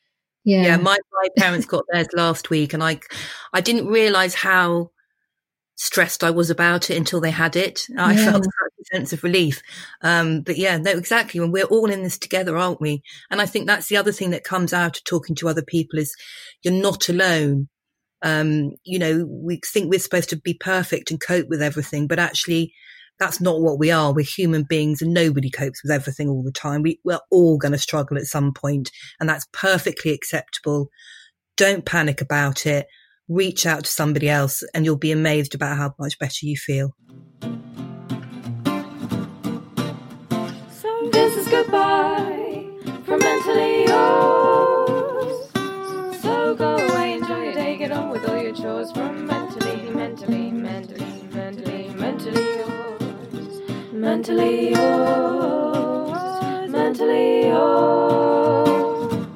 Yeah. 0.45 0.63
yeah 0.63 0.77
my, 0.77 0.97
my 1.13 1.29
parents 1.37 1.67
got 1.67 1.85
theirs 1.93 2.09
last 2.15 2.51
week 2.51 2.73
and 2.73 2.83
I, 2.83 3.01
I 3.53 3.61
didn't 3.61 3.87
realize 3.89 4.35
how 4.35 4.91
stressed 5.79 6.25
I 6.25 6.31
was 6.31 6.51
about 6.51 6.91
it 6.91 6.97
until 6.97 7.21
they 7.21 7.31
had 7.31 7.57
it. 7.57 7.87
I 7.97 8.13
yeah. 8.13 8.31
felt 8.31 8.45
such 8.45 8.53
a 8.81 8.97
sense 8.97 9.13
of 9.13 9.23
relief. 9.23 9.63
Um, 10.03 10.43
but 10.43 10.59
yeah, 10.59 10.77
no, 10.77 10.91
exactly. 10.91 11.41
When 11.41 11.53
we're 11.53 11.65
all 11.65 11.91
in 11.91 12.03
this 12.03 12.19
together, 12.19 12.57
aren't 12.57 12.81
we? 12.81 13.03
And 13.31 13.41
I 13.41 13.47
think 13.47 13.67
that's 13.67 13.89
the 13.89 13.97
other 13.97 14.13
thing 14.13 14.31
that 14.31 14.45
comes 14.45 14.73
out 14.73 14.99
of 14.99 15.05
talking 15.05 15.37
to 15.37 15.49
other 15.49 15.63
people 15.63 15.99
is 15.99 16.15
you're 16.63 16.75
not 16.75 17.09
alone. 17.09 17.69
Um, 18.23 18.73
you 18.83 18.99
know, 18.99 19.25
we 19.29 19.61
think 19.65 19.89
we're 19.89 20.01
supposed 20.01 20.31
to 20.31 20.37
be 20.37 20.55
perfect 20.55 21.13
and 21.13 21.21
cope 21.21 21.49
with 21.49 21.63
everything, 21.63 22.09
but 22.09 22.19
actually 22.19 22.75
that's 23.19 23.41
not 23.41 23.61
what 23.61 23.79
we 23.79 23.91
are. 23.91 24.13
We're 24.15 24.25
human 24.25 24.63
beings 24.63 25.03
and 25.03 25.13
nobody 25.13 25.51
copes 25.51 25.83
with 25.83 25.93
everything 25.93 26.29
all 26.29 26.43
the 26.43 26.53
time. 26.53 26.83
We, 26.83 27.01
we're 27.05 27.21
all 27.31 27.59
going 27.59 27.73
to 27.73 27.79
struggle 27.79 28.17
at 28.17 28.25
some 28.25 28.53
point 28.53 28.91
and 29.19 29.29
that's 29.29 29.47
perfectly 29.53 30.13
acceptable. 30.13 30.89
Don't 31.57 31.85
panic 31.85 32.21
about 32.21 32.67
it 32.67 32.87
reach 33.29 33.67
out 33.67 33.85
to 33.85 33.91
somebody 33.91 34.29
else 34.29 34.65
and 34.75 34.85
you'll 34.85 34.97
be 34.97 35.13
amazed 35.13 35.55
about 35.55 35.77
how 35.77 35.95
much 35.99 36.19
better 36.19 36.47
you 36.47 36.57
feel. 36.57 36.95
So 40.71 41.11
this 41.13 41.37
is 41.37 41.49
goodbye 41.49 42.67
from 43.05 43.19
mentally 43.21 43.85
yours. 43.85 45.51
So 46.23 46.55
go 46.57 46.77
away, 46.77 47.15
enjoy 47.15 47.45
your 47.45 47.55
day, 47.55 47.77
get 47.77 47.93
on 47.93 48.09
with 48.11 48.27
all 48.29 48.43
your 48.43 48.55
chores 48.55 48.91
from 48.93 49.27
mentally, 49.27 49.68
Mentally 53.99 54.71
yours. 54.71 56.71
Mentally 56.71 57.49
yours. 57.49 59.27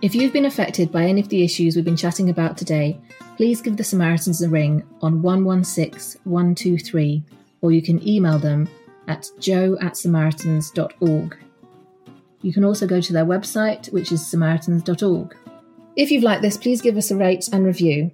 If 0.00 0.14
you've 0.14 0.32
been 0.32 0.44
affected 0.44 0.92
by 0.92 1.02
any 1.02 1.20
of 1.20 1.28
the 1.30 1.42
issues 1.42 1.74
we've 1.74 1.84
been 1.84 1.96
chatting 1.96 2.30
about 2.30 2.56
today, 2.56 3.00
please 3.36 3.60
give 3.60 3.76
the 3.76 3.82
Samaritans 3.82 4.40
a 4.40 4.48
ring 4.48 4.84
on 5.02 5.20
116 5.20 6.20
123 6.22 7.24
or 7.60 7.72
you 7.72 7.82
can 7.82 8.06
email 8.06 8.38
them 8.38 8.68
at 9.08 9.28
jo 9.40 9.76
at 9.80 9.96
samaritans.org. 9.96 11.36
You 12.42 12.52
can 12.52 12.64
also 12.64 12.86
go 12.86 13.00
to 13.00 13.12
their 13.12 13.26
website, 13.26 13.92
which 13.92 14.12
is 14.12 14.24
samaritans.org. 14.24 15.36
If 15.96 16.12
you've 16.12 16.22
liked 16.22 16.42
this, 16.42 16.56
please 16.56 16.80
give 16.80 16.96
us 16.96 17.10
a 17.10 17.16
rate 17.16 17.48
and 17.52 17.66
review. 17.66 18.12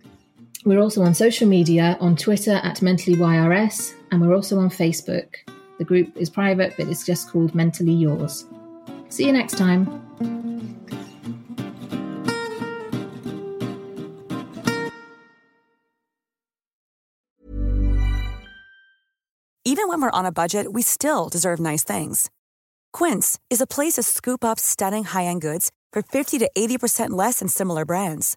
We're 0.66 0.80
also 0.80 1.02
on 1.02 1.14
social 1.14 1.46
media 1.46 1.96
on 2.00 2.16
Twitter 2.16 2.54
at 2.54 2.78
MentallyYRS, 2.78 3.94
and 4.10 4.20
we're 4.20 4.34
also 4.34 4.58
on 4.58 4.68
Facebook. 4.68 5.28
The 5.78 5.84
group 5.84 6.16
is 6.16 6.28
private, 6.28 6.74
but 6.76 6.88
it's 6.88 7.06
just 7.06 7.30
called 7.30 7.54
Mentally 7.54 7.92
Yours. 7.92 8.44
See 9.08 9.26
you 9.26 9.32
next 9.32 9.56
time. 9.56 9.86
Even 19.64 19.86
when 19.86 20.02
we're 20.02 20.10
on 20.10 20.26
a 20.26 20.32
budget, 20.32 20.72
we 20.72 20.82
still 20.82 21.28
deserve 21.28 21.60
nice 21.60 21.84
things. 21.84 22.28
Quince 22.92 23.38
is 23.50 23.60
a 23.60 23.68
place 23.68 23.92
to 23.92 24.02
scoop 24.02 24.44
up 24.44 24.58
stunning 24.58 25.04
high 25.04 25.26
end 25.26 25.42
goods 25.42 25.70
for 25.92 26.02
50 26.02 26.38
to 26.38 26.50
80% 26.58 27.10
less 27.10 27.38
than 27.38 27.46
similar 27.46 27.84
brands. 27.84 28.36